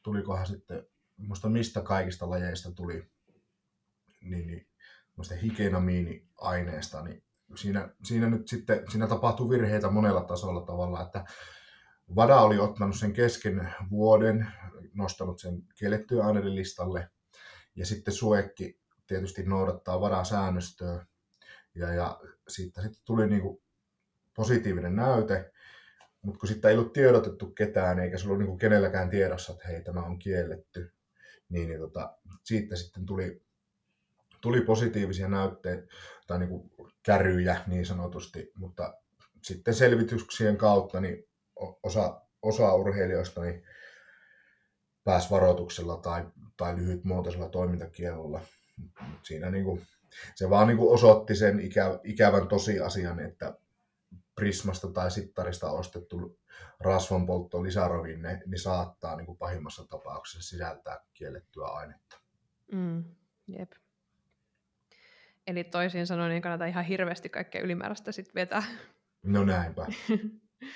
tulikohan 0.02 0.46
sitten, 0.46 0.86
muista 1.16 1.48
mistä 1.48 1.82
kaikista 1.82 2.30
lajeista 2.30 2.72
tuli, 2.72 3.10
niin, 4.20 4.46
niin 4.46 4.68
higienaamiiniaineesta, 5.42 7.02
niin 7.02 7.23
siinä, 7.56 7.88
siinä 8.04 8.30
nyt 8.30 8.48
sitten, 8.48 8.90
siinä 8.90 9.06
tapahtui 9.06 9.50
virheitä 9.50 9.90
monella 9.90 10.24
tasolla 10.24 10.60
tavalla, 10.60 11.02
että 11.02 11.24
VADA 12.16 12.40
oli 12.40 12.58
ottanut 12.58 12.96
sen 12.96 13.12
kesken 13.12 13.74
vuoden, 13.90 14.46
nostanut 14.94 15.40
sen 15.40 15.62
kiellettyä 15.78 16.26
aineiden 16.26 16.54
listalle, 16.54 17.08
ja 17.76 17.86
sitten 17.86 18.14
Suekki 18.14 18.80
tietysti 19.06 19.42
noudattaa 19.42 20.00
VADA-säännöstöä, 20.00 21.06
ja, 21.74 21.94
ja 21.94 22.20
siitä 22.48 22.82
sitten 22.82 23.02
tuli 23.04 23.26
niin 23.26 23.42
kuin 23.42 23.62
positiivinen 24.36 24.96
näyte, 24.96 25.52
mutta 26.22 26.38
kun 26.38 26.48
sitten 26.48 26.70
ei 26.70 26.76
ollut 26.76 26.92
tiedotettu 26.92 27.46
ketään, 27.50 27.98
eikä 27.98 28.18
se 28.18 28.26
ollut 28.26 28.38
niin 28.38 28.48
kuin 28.48 28.58
kenelläkään 28.58 29.10
tiedossa, 29.10 29.52
että 29.52 29.68
hei, 29.68 29.82
tämä 29.82 30.02
on 30.02 30.18
kielletty, 30.18 30.92
niin, 31.48 31.68
niin 31.68 31.80
tota, 31.80 32.18
siitä 32.44 32.76
sitten 32.76 33.06
tuli, 33.06 33.42
tuli 34.44 34.60
positiivisia 34.60 35.28
näytteitä 35.28 35.86
tai 36.26 36.38
niin 36.38 36.48
kuin 36.48 36.70
käryjä 37.02 37.60
niin 37.66 37.86
sanotusti, 37.86 38.52
mutta 38.54 38.94
sitten 39.42 39.74
selvityksien 39.74 40.56
kautta 40.56 41.00
niin 41.00 41.28
osa, 41.82 42.22
osa 42.42 42.74
urheilijoista 42.74 43.40
niin 43.40 43.62
pääsi 45.04 45.30
varoituksella 45.30 45.96
tai, 45.96 46.24
tai 46.56 46.76
lyhytmuotoisella 46.76 47.48
toimintakielolla. 47.48 48.40
Siinä 49.22 49.50
niin 49.50 49.64
kuin, 49.64 49.86
se 50.34 50.50
vaan 50.50 50.66
niin 50.66 50.76
kuin 50.76 50.94
osoitti 50.94 51.36
sen 51.36 51.60
ikä, 51.60 52.00
ikävän 52.02 52.48
tosiasian, 52.48 53.20
että 53.20 53.58
Prismasta 54.34 54.88
tai 54.88 55.10
Sittarista 55.10 55.70
ostettu 55.70 56.38
rasvanpoltto 56.80 57.62
lisäravinne, 57.62 58.42
niin 58.46 58.60
saattaa 58.60 59.16
niin 59.16 59.26
kuin 59.26 59.38
pahimmassa 59.38 59.84
tapauksessa 59.88 60.50
sisältää 60.50 61.00
kiellettyä 61.14 61.66
ainetta. 61.66 62.20
Mm, 62.72 63.04
jep. 63.48 63.70
Eli 65.46 65.64
toisin 65.64 66.06
sanoen 66.06 66.30
niin 66.30 66.42
kannattaa 66.42 66.66
ihan 66.66 66.84
hirveästi 66.84 67.28
kaikkea 67.28 67.62
ylimääräistä 67.62 68.12
sit 68.12 68.34
vetää. 68.34 68.62
No 69.22 69.44
näinpä. 69.44 69.86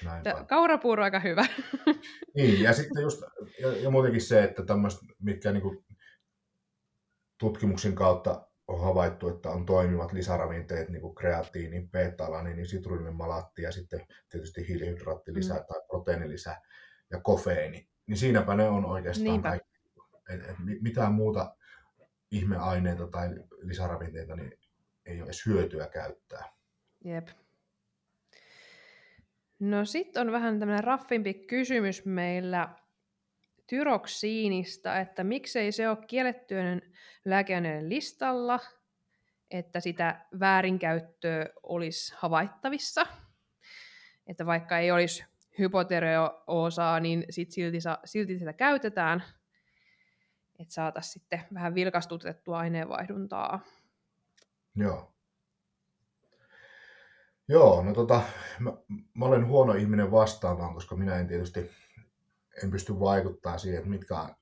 näinpä. 0.04 0.44
Kaurapuuro 0.48 1.04
aika 1.04 1.20
hyvä. 1.20 1.46
niin, 2.36 2.62
ja 2.62 2.72
sitten 2.72 3.02
just, 3.02 3.22
ja, 3.60 3.72
ja 3.72 3.90
muutenkin 3.90 4.20
se, 4.20 4.44
että 4.44 4.62
tämmöistä, 4.64 5.06
mitkä 5.22 5.52
niin 5.52 5.62
kuin 5.62 5.84
tutkimuksen 7.38 7.94
kautta 7.94 8.48
on 8.68 8.80
havaittu, 8.80 9.28
että 9.28 9.50
on 9.50 9.66
toimivat 9.66 10.12
lisäravinteet, 10.12 10.88
niin 10.88 11.02
kuin 11.02 11.14
kreatiini, 11.14 11.88
beta-alani, 11.92 12.54
niin 12.54 12.66
sitruunimalaatti 12.66 13.62
ja 13.62 13.72
sitten 13.72 14.06
tietysti 14.28 14.68
hiilihydraattilisä 14.68 15.54
mm. 15.54 15.64
tai 15.68 15.80
proteiinilisä 15.86 16.56
ja 17.10 17.20
kofeini. 17.20 17.88
Niin 18.06 18.16
siinäpä 18.16 18.54
ne 18.54 18.68
on 18.68 18.84
oikeastaan 18.84 19.24
Niinpä. 19.24 19.48
kaikki. 19.48 19.78
Et, 20.28 20.50
et 20.50 20.56
mitään 20.82 21.14
muuta 21.14 21.56
ihmeaineita 22.30 23.06
tai 23.06 23.28
lisäravinteita 23.58 24.36
niin 24.36 24.57
ei 25.08 25.16
ole 25.16 25.24
edes 25.24 25.46
hyötyä 25.46 25.86
käyttää. 25.86 26.44
Jep. 27.04 27.28
No 29.58 29.84
sitten 29.84 30.20
on 30.26 30.32
vähän 30.32 30.58
tämmöinen 30.58 30.84
raffimpi 30.84 31.34
kysymys 31.34 32.04
meillä 32.04 32.68
tyroksiinista, 33.66 35.00
että 35.00 35.24
miksei 35.24 35.72
se 35.72 35.88
ole 35.88 35.98
kiellettyön 36.06 36.82
lääkeaineiden 37.24 37.88
listalla, 37.88 38.60
että 39.50 39.80
sitä 39.80 40.26
väärinkäyttöä 40.40 41.46
olisi 41.62 42.14
havaittavissa. 42.16 43.06
Että 44.26 44.46
vaikka 44.46 44.78
ei 44.78 44.90
olisi 44.90 45.24
hypotereoosaa, 45.58 47.00
niin 47.00 47.24
sit 47.30 47.50
silti, 47.50 47.78
silti 48.04 48.38
sitä 48.38 48.52
käytetään, 48.52 49.22
että 50.58 50.74
saataisiin 50.74 51.12
sitten 51.12 51.44
vähän 51.54 51.74
vilkastutettua 51.74 52.58
aineenvaihduntaa. 52.58 53.60
Joo. 54.78 55.12
Joo, 57.48 57.82
no 57.82 57.94
tota, 57.94 58.22
mä, 58.58 58.72
mä 59.14 59.24
olen 59.24 59.46
huono 59.46 59.72
ihminen 59.72 60.10
vastaamaan, 60.10 60.74
koska 60.74 60.96
minä 60.96 61.16
en 61.16 61.28
tietysti 61.28 61.70
en 62.62 62.70
pysty 62.70 63.00
vaikuttaa 63.00 63.58
siihen, 63.58 63.78
että 63.78 63.90
mitkä 63.90 64.34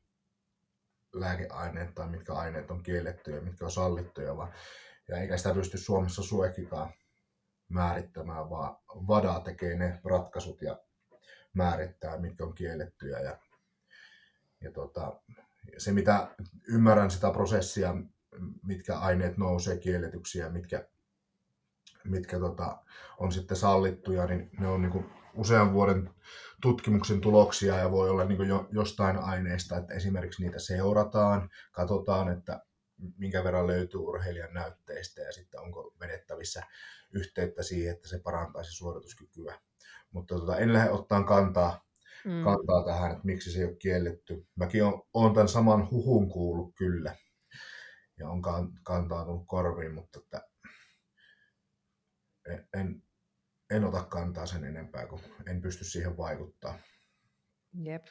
lääkeaineet 1.13 1.95
tai 1.95 2.09
mitkä 2.09 2.35
aineet 2.35 2.71
on 2.71 2.83
kiellettyjä 2.83 3.41
mitkä 3.41 3.65
on 3.65 3.71
sallittuja, 3.71 4.37
vaan, 4.37 4.53
ja 5.09 5.17
eikä 5.17 5.37
sitä 5.37 5.55
pysty 5.55 5.79
Suomessa 5.79 6.23
suekikaan 6.23 6.93
määrittämään, 7.69 8.51
vaan 8.51 8.77
VADA 9.09 9.41
tekee 9.41 9.77
ne 9.77 10.01
ratkaisut 10.05 10.63
ja 10.63 10.81
määrittää, 11.55 12.19
mitkä 12.19 12.45
on 12.45 12.55
kiellettyjä. 12.55 13.21
Ja, 13.21 13.39
ja 14.61 14.71
tota, 14.73 15.21
se, 15.79 15.93
mitä 15.93 16.29
ymmärrän 16.69 17.11
sitä 17.11 17.31
prosessia, 17.31 17.95
mitkä 18.63 18.99
aineet 18.99 19.37
nousee 19.37 19.79
kielletyksiä 19.79 20.45
ja 20.45 20.51
mitkä, 20.51 20.89
mitkä 22.05 22.39
tota, 22.39 22.79
on 23.19 23.33
sitten 23.33 23.57
sallittuja, 23.57 24.27
niin 24.27 24.51
ne 24.61 24.69
on 24.69 24.83
niin 24.83 24.93
kuin 24.93 25.07
usean 25.35 25.73
vuoden 25.73 26.11
tutkimuksen 26.63 27.21
tuloksia 27.21 27.77
ja 27.77 27.91
voi 27.91 28.11
olla 28.11 28.25
niin 28.25 28.37
kuin 28.37 28.49
jo, 28.49 28.69
jostain 28.73 29.19
aineista, 29.19 29.77
että 29.77 29.95
esimerkiksi 29.95 30.43
niitä 30.43 30.59
seurataan, 30.59 31.51
katsotaan, 31.73 32.33
että 32.33 32.63
minkä 33.19 33.45
verran 33.45 33.67
löytyy 33.67 34.01
urheilijan 34.01 34.55
näytteistä 34.55 35.21
ja 35.21 35.33
sitten 35.33 35.61
onko 35.61 35.95
vedettävissä 36.01 36.63
yhteyttä 37.13 37.63
siihen, 37.63 37.95
että 37.95 38.09
se 38.09 38.19
parantaisi 38.19 38.73
suorituskykyä. 38.73 39.61
Mutta 40.11 40.35
tota, 40.35 40.57
en 40.57 40.73
lähde 40.73 40.91
ottaa 40.91 41.23
kantaa, 41.23 41.85
mm. 42.25 42.45
kantaa 42.45 42.85
tähän, 42.85 43.11
että 43.11 43.27
miksi 43.27 43.53
se 43.53 43.59
ei 43.59 43.65
ole 43.65 43.75
kielletty. 43.75 44.47
Mäkin 44.55 44.83
olen 45.15 45.35
tämän 45.35 45.49
saman 45.49 45.91
huhun 45.91 46.29
kuullut 46.29 46.75
kyllä 46.75 47.17
ja 48.19 48.29
on 48.29 48.43
kantautunut 48.83 49.47
korviin, 49.47 49.95
mutta 49.95 50.19
että 50.19 50.49
en, 52.75 53.03
en 53.71 53.85
ota 53.85 54.03
kantaa 54.03 54.47
sen 54.47 54.65
enempää, 54.65 55.07
kun 55.07 55.21
en 55.47 55.61
pysty 55.61 55.85
siihen 55.85 56.17
vaikuttaa. 56.17 56.79
Jep. 57.83 58.07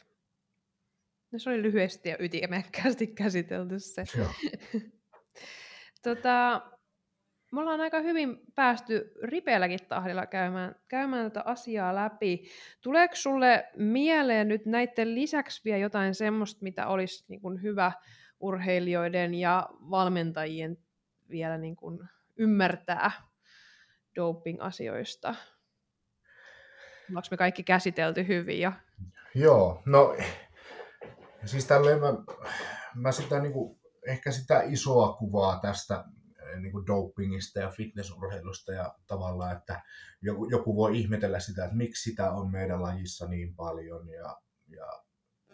No 1.31 1.39
se 1.39 1.49
oli 1.49 1.61
lyhyesti 1.61 2.09
ja 2.09 2.15
ytimekkäästi 2.19 3.07
käsitelty 3.07 3.79
se. 3.79 4.03
Joo. 4.17 4.29
tota, 6.03 6.61
me 7.51 7.61
ollaan 7.61 7.81
aika 7.81 7.99
hyvin 7.99 8.37
päästy 8.55 9.11
ripeälläkin 9.23 9.79
tahdilla 9.89 10.25
käymään, 10.25 10.75
käymään 10.87 11.31
tätä 11.31 11.41
asiaa 11.45 11.95
läpi. 11.95 12.49
Tuleeko 12.81 13.15
sulle 13.15 13.65
mieleen 13.77 14.47
nyt 14.47 14.65
näiden 14.65 15.15
lisäksi 15.15 15.61
vielä 15.65 15.77
jotain 15.77 16.15
semmoista, 16.15 16.63
mitä 16.63 16.87
olisi 16.87 17.25
niin 17.27 17.41
kuin 17.41 17.61
hyvä 17.61 17.91
urheilijoiden 18.39 19.33
ja 19.33 19.69
valmentajien 19.71 20.77
vielä 21.29 21.57
niin 21.57 21.75
kuin 21.75 21.99
ymmärtää 22.37 23.11
doping-asioista? 24.15 25.35
Onko 27.09 27.27
me 27.31 27.37
kaikki 27.37 27.63
käsitelty 27.63 28.27
hyvin? 28.27 28.59
Ja... 28.59 28.73
Joo, 29.35 29.81
no 29.85 30.15
siis 31.45 31.65
tälleen 31.65 31.99
mä 31.99 32.13
mä 32.95 33.11
sitä 33.11 33.39
niin 33.39 33.53
kuin, 33.53 33.79
ehkä 34.07 34.31
sitä 34.31 34.61
isoa 34.61 35.13
kuvaa 35.13 35.59
tästä 35.59 36.05
niin 36.59 36.71
kuin 36.71 36.87
dopingista 36.87 37.59
ja 37.59 37.69
fitnessurheilusta 37.69 38.73
ja 38.73 38.95
tavallaan, 39.07 39.57
että 39.57 39.81
joku, 40.21 40.49
joku 40.49 40.75
voi 40.75 40.99
ihmetellä 40.99 41.39
sitä, 41.39 41.63
että 41.63 41.77
miksi 41.77 42.09
sitä 42.09 42.31
on 42.31 42.51
meidän 42.51 42.81
lajissa 42.81 43.27
niin 43.27 43.55
paljon 43.55 44.09
ja, 44.09 44.41
ja 44.67 45.03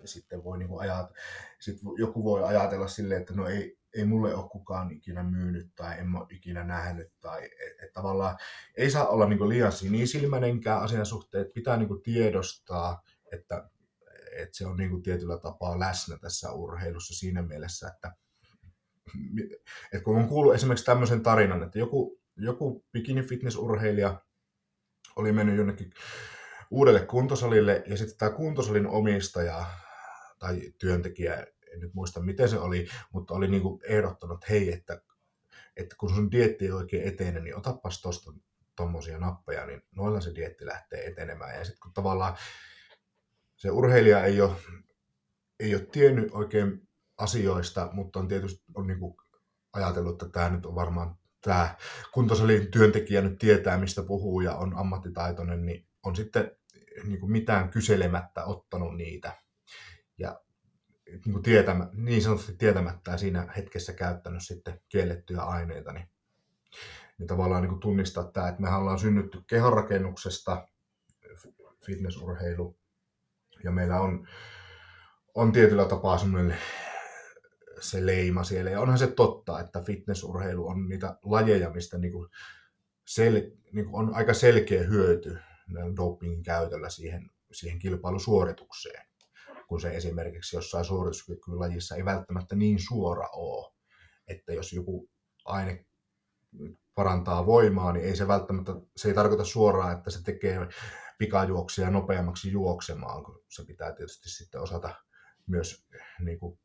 sitten 0.08 0.44
voi 0.44 0.58
niin 0.58 0.70
kuin 0.70 0.82
ajat, 0.82 1.12
sit 1.60 1.78
joku 1.98 2.24
voi 2.24 2.44
ajatella 2.44 2.88
silleen, 2.88 3.22
että 3.22 3.34
no 3.34 3.48
ei, 3.48 3.78
ei 3.94 4.06
mulle 4.06 4.36
ole 4.36 4.50
kukaan 4.50 4.92
ikinä 4.92 5.24
myynyt 5.24 5.72
tai 5.76 6.00
en 6.00 6.16
ole 6.16 6.28
ikinä 6.30 6.64
nähnyt. 6.64 7.08
Tai, 7.22 7.46
et, 7.46 7.84
et 7.84 7.94
tavallaan 7.94 8.38
ei 8.78 8.92
saa 8.92 9.08
olla 9.08 9.30
niin 9.30 9.50
liian 9.50 9.72
sinisilmäinenkään 9.72 10.82
asian 10.82 11.06
suhteen, 11.06 11.42
että 11.42 11.54
pitää 11.54 11.78
niin 11.78 12.02
tiedostaa, 12.04 13.02
että, 13.32 13.70
että 14.32 14.58
se 14.58 14.68
on 14.68 14.78
niin 14.78 15.04
tietyllä 15.04 15.38
tapaa 15.38 15.80
läsnä 15.80 16.18
tässä 16.18 16.52
urheilussa 16.52 17.16
siinä 17.16 17.42
mielessä, 17.42 17.88
että, 17.88 18.16
että 19.94 20.04
kun 20.04 20.18
on 20.18 20.28
kuullut 20.28 20.56
esimerkiksi 20.56 20.86
tämmöisen 20.86 21.24
tarinan, 21.24 21.64
että 21.64 21.80
joku, 21.80 22.22
joku 22.38 22.86
bikini 22.92 23.24
fitnessurheilija 23.24 24.22
oli 25.16 25.32
mennyt 25.32 25.58
jonnekin 25.58 25.94
uudelle 26.72 27.00
kuntosalille 27.00 27.84
ja 27.88 27.98
sitten 27.98 28.18
tämä 28.18 28.32
kuntosalin 28.32 28.88
omistaja 28.88 29.66
tai 30.42 30.74
työntekijä 30.78 31.48
en 31.74 31.80
nyt 31.80 31.94
muista 31.94 32.20
miten 32.20 32.50
se 32.50 32.60
oli, 32.60 32.88
mutta 33.12 33.34
oli 33.34 33.48
niin 33.48 33.62
kuin 33.62 33.82
ehdottanut, 33.84 34.38
että 34.38 34.54
hei, 34.54 34.74
että, 34.74 35.02
että 35.78 35.96
kun 36.00 36.10
sun 36.10 36.32
dietti 36.32 36.66
ei 36.66 36.72
oikein 36.72 37.08
etene, 37.08 37.40
niin 37.40 37.58
otapas 37.58 38.02
tuosta 38.02 38.34
tuommoisia 38.76 39.18
nappeja, 39.18 39.66
niin 39.66 39.82
noilla 39.96 40.22
se 40.22 40.36
dietti 40.36 40.66
lähtee 40.66 41.08
etenemään. 41.08 41.56
Ja 41.56 41.66
sitten 41.66 41.80
kun 41.80 41.94
tavallaan 41.94 42.38
se 43.56 43.72
urheilija 43.72 44.26
ei 44.26 44.42
ole, 44.42 44.52
ei 45.60 45.76
ole 45.76 45.86
tiennyt 45.86 46.32
oikein 46.32 46.88
asioista, 47.18 47.90
mutta 47.94 48.20
on 48.20 48.28
tietysti 48.28 48.64
on 48.76 48.88
niin 48.88 49.00
kuin 49.00 49.16
ajatellut, 49.74 50.12
että 50.12 50.34
tämä 50.34 50.50
nyt 50.50 50.66
on 50.66 50.76
varmaan 50.76 51.16
tämä 51.42 51.76
kuntosalin 52.14 52.72
työntekijä 52.72 53.22
nyt 53.22 53.38
tietää, 53.38 53.78
mistä 53.78 54.04
puhuu 54.04 54.42
ja 54.42 54.56
on 54.56 54.78
ammattitaitoinen, 54.78 55.66
niin 55.66 55.88
on 56.04 56.16
sitten 56.16 56.52
niin 57.04 57.20
kuin 57.20 57.32
mitään 57.32 57.70
kyselemättä 57.70 58.46
ottanut 58.46 58.98
niitä. 58.98 59.34
Ja 60.22 60.42
niin, 61.08 61.34
kuin 61.34 61.44
tietämä, 61.44 61.90
niin 61.94 62.22
sanotusti 62.22 62.56
tietämättä 62.58 63.18
siinä 63.18 63.54
hetkessä 63.58 63.94
käyttänyt 63.94 64.44
sitten 64.44 64.82
kiellettyjä 64.90 65.42
aineita, 65.42 65.94
niin, 65.94 66.10
niin 67.18 67.28
tavallaan 67.28 67.62
niin 67.62 67.70
kuin 67.70 67.80
tunnistaa 67.80 68.24
tämä, 68.24 68.50
että 68.50 68.62
me 68.62 68.76
ollaan 68.76 69.00
synnytty 69.00 69.42
kehonrakennuksesta, 69.48 70.68
fitnessurheilu, 71.86 72.78
ja 73.64 73.72
meillä 73.72 74.02
on, 74.02 74.28
on 75.36 75.52
tietyllä 75.52 75.86
tapaa 75.86 76.18
semmoinen 76.18 76.58
se 77.80 78.06
leima 78.06 78.44
siellä. 78.44 78.72
Ja 78.72 78.82
onhan 78.82 78.98
se 78.98 79.08
totta, 79.08 79.60
että 79.60 79.82
fitnessurheilu 79.82 80.68
on 80.68 80.90
niitä 80.90 81.18
lajeja, 81.24 81.70
mistä 81.70 81.98
niin 81.98 82.14
kuin 82.14 82.30
sel, 83.08 83.34
niin 83.72 83.86
kuin 83.86 83.96
on 83.96 84.16
aika 84.16 84.34
selkeä 84.34 84.84
hyöty 84.84 85.38
dopingin 85.96 86.44
käytöllä 86.44 86.90
siihen, 86.90 87.30
siihen 87.52 87.80
kilpailusuoritukseen 87.80 89.11
kun 89.72 89.82
se 89.82 89.90
esimerkiksi 89.90 90.56
jossain 90.56 90.86
suorituskykylajissa 90.86 91.96
ei 91.96 92.06
välttämättä 92.06 92.56
niin 92.56 92.80
suora 92.80 93.28
ole. 93.34 93.74
Että 94.28 94.54
jos 94.54 94.74
joku 94.74 95.10
aine 95.46 95.86
parantaa 96.96 97.46
voimaa, 97.46 97.94
niin 97.94 98.06
ei 98.06 98.16
se 98.16 98.28
välttämättä, 98.28 98.72
se 98.96 99.08
ei 99.08 99.14
tarkoita 99.14 99.46
suoraan, 99.46 99.98
että 99.98 100.10
se 100.12 100.24
tekee 100.24 100.68
pikajuoksia 101.18 101.90
nopeammaksi 101.90 102.52
juoksemaan, 102.52 103.24
kun 103.24 103.44
se 103.50 103.66
pitää 103.66 103.92
tietysti 103.92 104.30
sitten 104.30 104.62
osata 104.62 104.96
myös 105.48 105.86
niin 106.20 106.40
kuin, 106.40 106.60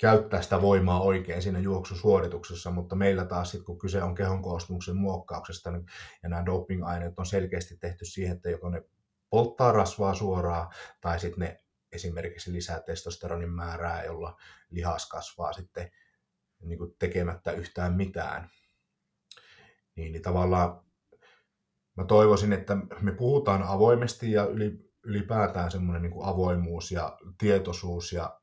käyttää 0.00 0.42
sitä 0.42 0.62
voimaa 0.62 1.02
oikein 1.02 1.42
siinä 1.42 1.58
juoksusuorituksessa, 1.58 2.70
mutta 2.70 2.96
meillä 2.96 3.24
taas 3.24 3.50
sitten, 3.50 3.66
kun 3.66 3.78
kyse 3.78 4.02
on 4.02 4.14
kehon 4.14 4.42
koostumuksen 4.42 4.96
muokkauksesta, 4.96 5.70
niin, 5.70 5.86
ja 6.22 6.28
nämä 6.28 6.46
doping-aineet 6.46 7.18
on 7.18 7.26
selkeästi 7.26 7.76
tehty 7.76 8.04
siihen, 8.04 8.36
että 8.36 8.50
joko 8.50 8.68
ne 8.68 8.82
polttaa 9.30 9.72
rasvaa 9.72 10.14
suoraan, 10.14 10.68
tai 11.00 11.20
sitten 11.20 11.40
ne 11.40 11.64
esimerkiksi 11.92 12.52
lisää 12.52 12.80
testosteronin 12.80 13.50
määrää, 13.50 14.04
jolla 14.04 14.40
lihas 14.70 15.08
kasvaa 15.08 15.52
sitten 15.52 15.90
niin 16.60 16.78
kuin 16.78 16.96
tekemättä 16.98 17.52
yhtään 17.52 17.94
mitään. 17.94 18.50
Niin, 19.96 20.12
niin 20.12 20.22
tavallaan 20.22 20.84
mä 21.96 22.04
toivoisin, 22.04 22.52
että 22.52 22.76
me 23.00 23.12
puhutaan 23.12 23.62
avoimesti 23.62 24.32
ja 24.32 24.46
ylipäätään 25.04 25.70
semmoinen 25.70 26.02
niin 26.02 26.24
avoimuus 26.24 26.92
ja 26.92 27.18
tietoisuus 27.38 28.12
ja 28.12 28.40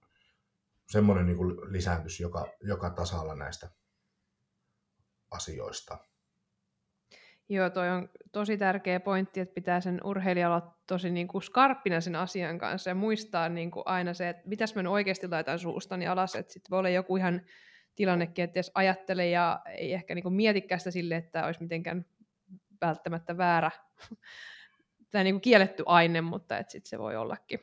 semmoinen 0.88 1.26
niin 1.26 1.58
lisääntys 1.72 2.20
joka, 2.20 2.48
joka 2.62 2.90
tasalla 2.90 3.36
näistä 3.36 3.70
asioista. 5.32 5.98
Joo, 7.50 7.70
toi 7.70 7.90
on 7.90 8.10
tosi 8.32 8.58
tärkeä 8.58 9.00
pointti, 9.00 9.40
että 9.40 9.54
pitää 9.54 9.82
sen 9.82 10.02
urheilijalla 10.04 10.56
olla 10.56 10.76
tosi 10.88 11.12
niin 11.12 11.28
kuin 11.28 11.42
skarppina 11.42 12.02
sen 12.02 12.16
asian 12.16 12.58
kanssa 12.58 12.90
ja 12.90 12.96
muistaa 12.96 13.50
niin 13.50 13.72
kuin 13.72 13.84
aina 13.86 14.14
se, 14.14 14.30
että 14.30 14.44
mitäs 14.46 14.76
mä 14.76 14.84
nyt 14.84 14.92
oikeasti 14.92 15.30
laitan 15.30 15.60
suustani 15.60 16.08
alas, 16.08 16.36
että 16.36 16.54
sitten 16.54 16.70
voi 16.72 16.80
olla 16.80 16.90
joku 16.90 17.18
ihan 17.18 17.42
tilannekin, 17.96 18.44
että 18.44 18.60
jos 18.60 18.72
ajattelee 18.74 19.30
ja 19.30 19.62
ei 19.78 19.94
ehkä 19.94 20.16
niin 20.16 20.24
kuin 20.24 20.34
mietikään 20.34 20.80
sitä 20.80 20.92
sille, 20.92 21.16
että 21.16 21.46
olisi 21.46 21.62
mitenkään 21.62 22.06
välttämättä 22.82 23.38
väärä 23.38 23.72
tai 25.12 25.24
niin 25.24 25.36
kuin 25.36 25.42
kielletty 25.42 25.84
aine, 25.86 26.22
mutta 26.22 26.58
että 26.58 26.72
sitten 26.72 26.90
se 26.90 27.00
voi 27.00 27.16
ollakin. 27.16 27.60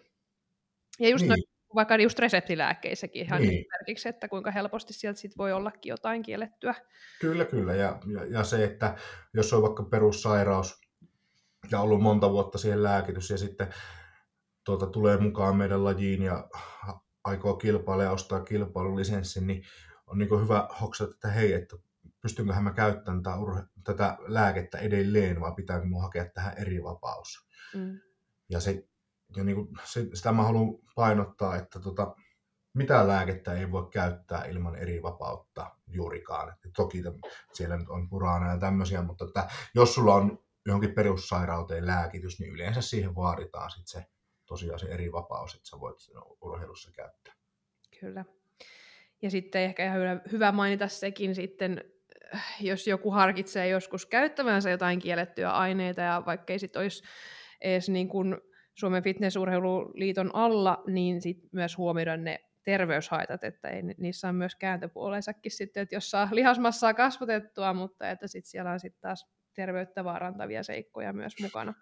Ja 1.00 1.08
just 1.08 1.22
niin. 1.22 1.28
noin, 1.28 1.42
vaikka 1.74 1.96
just 1.96 2.18
reseptilääkkeissäkin 2.18 3.22
ihan 3.22 3.42
niin. 3.42 3.50
esimerkiksi, 3.60 4.08
että 4.08 4.28
kuinka 4.28 4.50
helposti 4.50 4.92
sieltä 4.92 5.20
sit 5.20 5.38
voi 5.38 5.52
ollakin 5.52 5.90
jotain 5.90 6.22
kiellettyä. 6.22 6.74
Kyllä, 7.20 7.44
kyllä. 7.44 7.74
Ja, 7.74 7.98
ja, 8.06 8.24
ja 8.24 8.44
se, 8.44 8.64
että 8.64 8.96
jos 9.34 9.52
on 9.52 9.62
vaikka 9.62 9.82
perussairaus 9.82 10.80
ja 11.70 11.80
ollut 11.80 12.00
monta 12.00 12.30
vuotta 12.30 12.58
siihen 12.58 12.82
lääkitys 12.82 13.30
ja 13.30 13.38
sitten 13.38 13.74
tuota, 14.64 14.86
tulee 14.86 15.16
mukaan 15.16 15.56
meidän 15.56 15.84
lajiin 15.84 16.22
ja 16.22 16.48
aikoo 17.24 17.54
kilpailla 17.54 18.04
ja 18.04 18.10
ostaa 18.10 18.40
kilpailulisenssin, 18.40 19.46
niin 19.46 19.62
on 20.06 20.18
niin 20.18 20.42
hyvä 20.42 20.68
hoksata, 20.80 21.10
että 21.14 21.28
hei, 21.28 21.52
että 21.52 21.76
pystynköhän 22.22 22.64
mä 22.64 22.72
käyttämään 22.72 23.22
tätä, 23.22 23.36
urhe- 23.36 23.68
tätä 23.84 24.16
lääkettä 24.20 24.78
edelleen 24.78 25.40
vai 25.40 25.52
pitääkö 25.56 25.86
mun 25.86 26.02
hakea 26.02 26.24
tähän 26.34 26.58
eri 26.58 26.82
vapaus. 26.82 27.48
Mm. 27.74 28.00
Ja, 28.48 28.60
se, 28.60 28.88
ja 29.36 29.44
niin 29.44 29.56
kuin, 29.56 29.68
sitä 30.14 30.32
mä 30.32 30.42
haluan 30.42 30.78
painottaa, 30.94 31.56
että 31.56 31.80
tota, 31.80 32.16
mitään 32.74 33.08
lääkettä 33.08 33.52
ei 33.52 33.72
voi 33.72 33.88
käyttää 33.90 34.44
ilman 34.44 34.76
eri 34.76 35.02
vapautta 35.02 35.70
juurikaan. 35.86 36.48
Et 36.48 36.72
toki 36.76 37.02
siellä 37.52 37.76
nyt 37.76 37.88
on 37.88 38.08
puraana 38.08 38.50
ja 38.50 38.58
tämmöisiä, 38.58 39.02
mutta 39.02 39.24
että 39.24 39.48
jos 39.74 39.94
sulla 39.94 40.14
on 40.14 40.38
johonkin 40.66 40.94
perussairauteen 40.94 41.86
lääkitys, 41.86 42.40
niin 42.40 42.52
yleensä 42.52 42.80
siihen 42.80 43.14
vaaditaan 43.14 43.70
sit 43.70 43.86
se 43.86 44.06
tosiaan 44.46 44.78
se 44.78 44.86
eri 44.86 45.12
vapaus, 45.12 45.54
että 45.54 45.68
sä 45.68 45.80
voit 45.80 45.98
sen 45.98 46.14
urheilussa 46.40 46.90
käyttää. 46.92 47.34
Kyllä. 48.00 48.24
Ja 49.22 49.30
sitten 49.30 49.62
ehkä 49.62 49.84
ihan 49.84 50.22
hyvä 50.32 50.52
mainita 50.52 50.88
sekin 50.88 51.34
sitten, 51.34 51.84
jos 52.60 52.86
joku 52.86 53.10
harkitsee 53.10 53.68
joskus 53.68 54.06
käyttävänsä 54.06 54.70
jotain 54.70 54.98
kiellettyjä 54.98 55.50
aineita 55.50 56.00
ja 56.00 56.22
vaikka 56.26 56.52
ei 56.52 56.58
sitten 56.58 56.82
olisi 56.82 57.04
edes 57.60 57.88
niin 57.88 58.08
kuin 58.08 58.36
Suomen 58.74 59.02
fitnessurheiluliiton 59.02 60.30
alla, 60.34 60.82
niin 60.86 61.22
sit 61.22 61.38
myös 61.52 61.78
huomioida 61.78 62.16
ne 62.16 62.40
terveyshaitat, 62.64 63.44
että 63.44 63.68
ei, 63.68 63.82
niissä 63.82 64.28
on 64.28 64.34
myös 64.34 64.54
kääntöpuolensakin 64.54 65.52
sitten, 65.52 65.82
että 65.82 65.94
jos 65.94 66.10
saa 66.10 66.28
lihasmassaa 66.30 66.94
kasvatettua, 66.94 67.72
mutta 67.72 68.10
että 68.10 68.26
sitten 68.26 68.50
siellä 68.50 68.70
on 68.70 68.80
sitten 68.80 69.00
taas 69.00 69.26
terveyttä 69.54 70.04
vaarantavia 70.04 70.62
seikkoja 70.62 71.12
myös 71.12 71.32
mukana. 71.42 71.74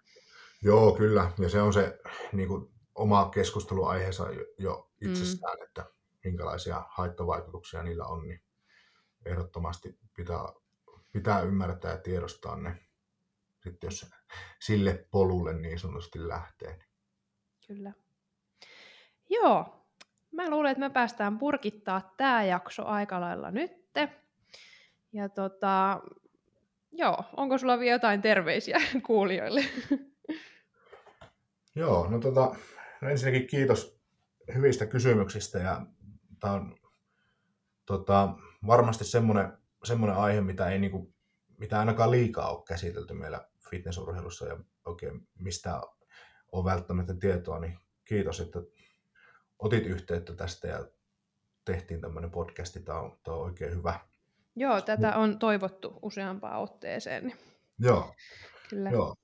Joo, 0.63 0.95
kyllä. 0.95 1.31
Ja 1.39 1.49
se 1.49 1.61
on 1.61 1.73
se 1.73 1.99
niin 2.33 2.47
kuin, 2.47 2.71
oma 2.95 3.29
keskusteluaiheensa 3.29 4.27
jo 4.57 4.91
itsestään, 5.01 5.57
mm. 5.57 5.63
että 5.63 5.85
minkälaisia 6.23 6.85
haittavaikutuksia 6.89 7.83
niillä 7.83 8.05
on, 8.05 8.27
niin 8.27 8.43
ehdottomasti 9.25 9.99
pitää, 10.15 10.39
pitää 11.11 11.41
ymmärtää 11.41 11.91
ja 11.91 11.97
tiedostaa 11.97 12.55
ne, 12.55 12.77
sitten 13.63 13.87
jos 13.87 14.05
sille 14.59 15.05
polulle 15.11 15.53
niin 15.53 15.79
sanotusti 15.79 16.27
lähtee. 16.27 16.79
Kyllä. 17.67 17.93
Joo, 19.29 19.85
mä 20.31 20.49
luulen, 20.49 20.71
että 20.71 20.79
me 20.79 20.89
päästään 20.89 21.39
purkittaa 21.39 22.13
tämä 22.17 22.43
jakso 22.43 22.85
aika 22.85 23.21
lailla 23.21 23.51
nytte. 23.51 24.09
Ja 25.13 25.29
tota, 25.29 26.01
joo, 26.91 27.23
onko 27.37 27.57
sulla 27.57 27.79
vielä 27.79 27.95
jotain 27.95 28.21
terveisiä 28.21 28.81
kuulijoille? 29.07 29.65
Joo, 31.75 32.09
no, 32.09 32.19
tota, 32.19 32.55
no 33.01 33.09
ensinnäkin 33.09 33.47
kiitos 33.47 34.01
hyvistä 34.55 34.85
kysymyksistä 34.85 35.59
ja 35.59 35.85
tämä 36.39 36.53
on 36.53 36.75
tota, 37.85 38.29
varmasti 38.67 39.05
semmoinen, 39.05 39.57
semmoinen 39.83 40.17
aihe, 40.17 40.41
mitä 40.41 40.69
ei 40.69 40.79
niinku, 40.79 41.13
mitä 41.57 41.79
ainakaan 41.79 42.11
liikaa 42.11 42.55
ole 42.55 42.63
käsitelty 42.67 43.13
meillä 43.13 43.47
fitnessurheilussa 43.71 44.45
ja 44.45 44.57
oikein 44.85 45.27
mistä 45.39 45.81
on 46.51 46.65
välttämättä 46.65 47.13
tietoa, 47.13 47.59
niin 47.59 47.77
kiitos, 48.05 48.39
että 48.39 48.59
otit 49.59 49.85
yhteyttä 49.85 50.35
tästä 50.35 50.67
ja 50.67 50.85
tehtiin 51.65 52.01
tämmöinen 52.01 52.31
podcasti. 52.31 52.79
Tämä 52.79 52.99
on, 52.99 53.19
tämä 53.23 53.37
on 53.37 53.43
oikein 53.43 53.75
hyvä. 53.75 53.99
Joo, 54.55 54.81
tätä 54.81 55.15
on 55.15 55.39
toivottu 55.39 55.99
useampaan 56.01 56.61
otteeseen. 56.61 57.27
Niin 57.27 57.37
Joo, 57.79 58.13
Kyllä. 58.69 58.89
joo. 58.89 59.15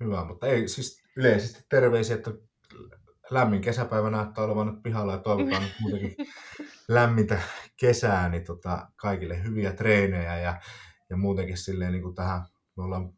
Hyvä, 0.00 0.24
mutta 0.24 0.46
ei 0.46 0.68
siis 0.68 1.02
yleisesti 1.16 1.66
terveisiä, 1.68 2.16
että 2.16 2.30
lämmin 3.30 3.60
kesäpäivä 3.60 4.10
näyttää 4.10 4.44
olevan 4.44 4.66
nyt 4.66 4.82
pihalla 4.82 5.12
ja 5.12 5.18
toivotaan 5.18 5.62
nyt 5.62 5.74
muutenkin 5.80 6.16
lämmintä 6.88 7.38
kesää, 7.76 8.28
niin 8.28 8.44
tota, 8.44 8.88
kaikille 8.96 9.42
hyviä 9.44 9.72
treenejä 9.72 10.38
ja, 10.38 10.60
ja 11.10 11.16
muutenkin 11.16 11.56
silleen 11.56 11.92
niin 11.92 12.02
kuin 12.02 12.14
tähän, 12.14 12.42
me 12.78 12.84
ollaan 12.84 13.12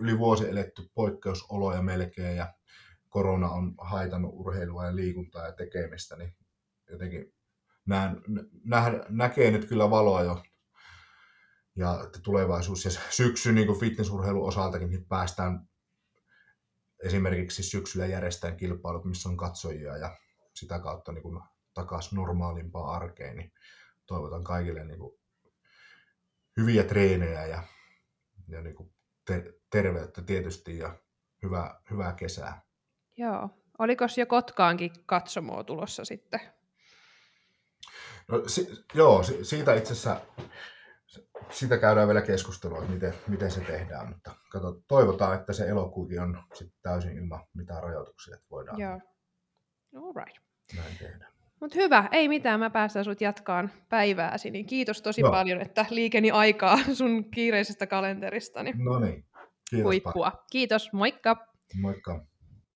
yli 0.00 0.18
vuosi 0.18 0.48
eletty 0.48 0.90
poikkeusoloja 0.94 1.82
melkein 1.82 2.36
ja 2.36 2.54
korona 3.08 3.48
on 3.48 3.74
haitannut 3.78 4.34
urheilua 4.34 4.86
ja 4.86 4.96
liikuntaa 4.96 5.46
ja 5.46 5.52
tekemistä, 5.52 6.16
niin 6.16 6.36
jotenkin 6.90 7.34
nä, 7.86 8.16
nä, 8.64 9.04
näkee 9.08 9.50
nyt 9.50 9.64
kyllä 9.64 9.90
valoa 9.90 10.22
jo. 10.22 10.42
Ja 11.76 12.00
että 12.04 12.18
tulevaisuus 12.22 12.84
ja 12.84 12.90
syksy 13.10 13.52
niin 13.52 13.66
kuin 13.66 13.80
fitnessurheilun 13.80 14.48
osaltakin 14.48 14.90
niin 14.90 15.06
päästään 15.06 15.68
esimerkiksi 17.04 17.62
syksyllä 17.62 18.06
järjestään 18.06 18.56
kilpailut, 18.56 19.04
missä 19.04 19.28
on 19.28 19.36
katsojia 19.36 19.96
ja 19.96 20.16
sitä 20.54 20.78
kautta 20.78 21.12
niin 21.12 21.22
kuin 21.22 21.40
takaisin 21.74 22.16
normaalimpaan 22.16 23.02
arkeen, 23.02 23.36
niin 23.36 23.52
toivotan 24.06 24.44
kaikille 24.44 24.84
niin 24.84 24.98
kuin 24.98 25.18
hyviä 26.56 26.84
treenejä 26.84 27.46
ja, 27.46 27.62
ja 28.48 28.60
niin 28.60 28.74
kuin 28.74 28.94
te, 29.26 29.54
terveyttä 29.70 30.22
tietysti 30.22 30.78
ja 30.78 30.96
hyvää, 31.42 31.80
hyvää 31.90 32.12
kesää. 32.12 32.62
Joo. 33.16 33.50
Oliko 33.78 34.04
jo 34.16 34.26
Kotkaankin 34.26 34.90
katsomoa 35.06 35.64
tulossa 35.64 36.04
sitten? 36.04 36.40
No, 38.28 38.42
si, 38.48 38.84
joo, 38.94 39.22
si, 39.22 39.44
siitä 39.44 39.74
itse 39.74 39.92
asiassa 39.92 40.20
sitä 41.50 41.78
käydään 41.78 42.08
vielä 42.08 42.22
keskustelua, 42.22 42.78
että 42.78 42.92
miten, 42.92 43.14
miten 43.28 43.50
se 43.50 43.60
tehdään, 43.60 44.08
mutta 44.08 44.34
kato, 44.50 44.82
toivotaan, 44.88 45.40
että 45.40 45.52
se 45.52 45.68
elokuukin 45.68 46.20
on 46.20 46.42
sitten 46.54 46.78
täysin 46.82 47.18
ilman 47.18 47.46
mitään 47.54 47.82
rajoituksia, 47.82 48.34
että 48.34 48.46
voidaan 48.50 48.80
Joo. 48.80 49.00
All 49.96 50.12
right. 50.14 50.38
näin 50.76 50.98
tehdä. 50.98 51.33
Mutta 51.60 51.76
hyvä, 51.80 52.08
ei 52.12 52.28
mitään, 52.28 52.60
mä 52.60 52.70
päästän 52.70 53.04
sut 53.04 53.20
jatkaan 53.20 53.70
päivääsi, 53.88 54.50
niin 54.50 54.66
kiitos 54.66 55.02
tosi 55.02 55.20
Joo. 55.20 55.30
paljon, 55.30 55.60
että 55.60 55.86
liikeni 55.90 56.30
aikaa 56.30 56.78
sun 56.98 57.30
kiireisestä 57.30 57.86
kalenteristani. 57.86 58.72
No 58.76 58.98
niin, 58.98 59.24
kiitos 59.70 59.84
Huippua. 59.84 60.32
Kiitos, 60.50 60.92
moikka! 60.92 61.46
Moikka. 61.80 62.26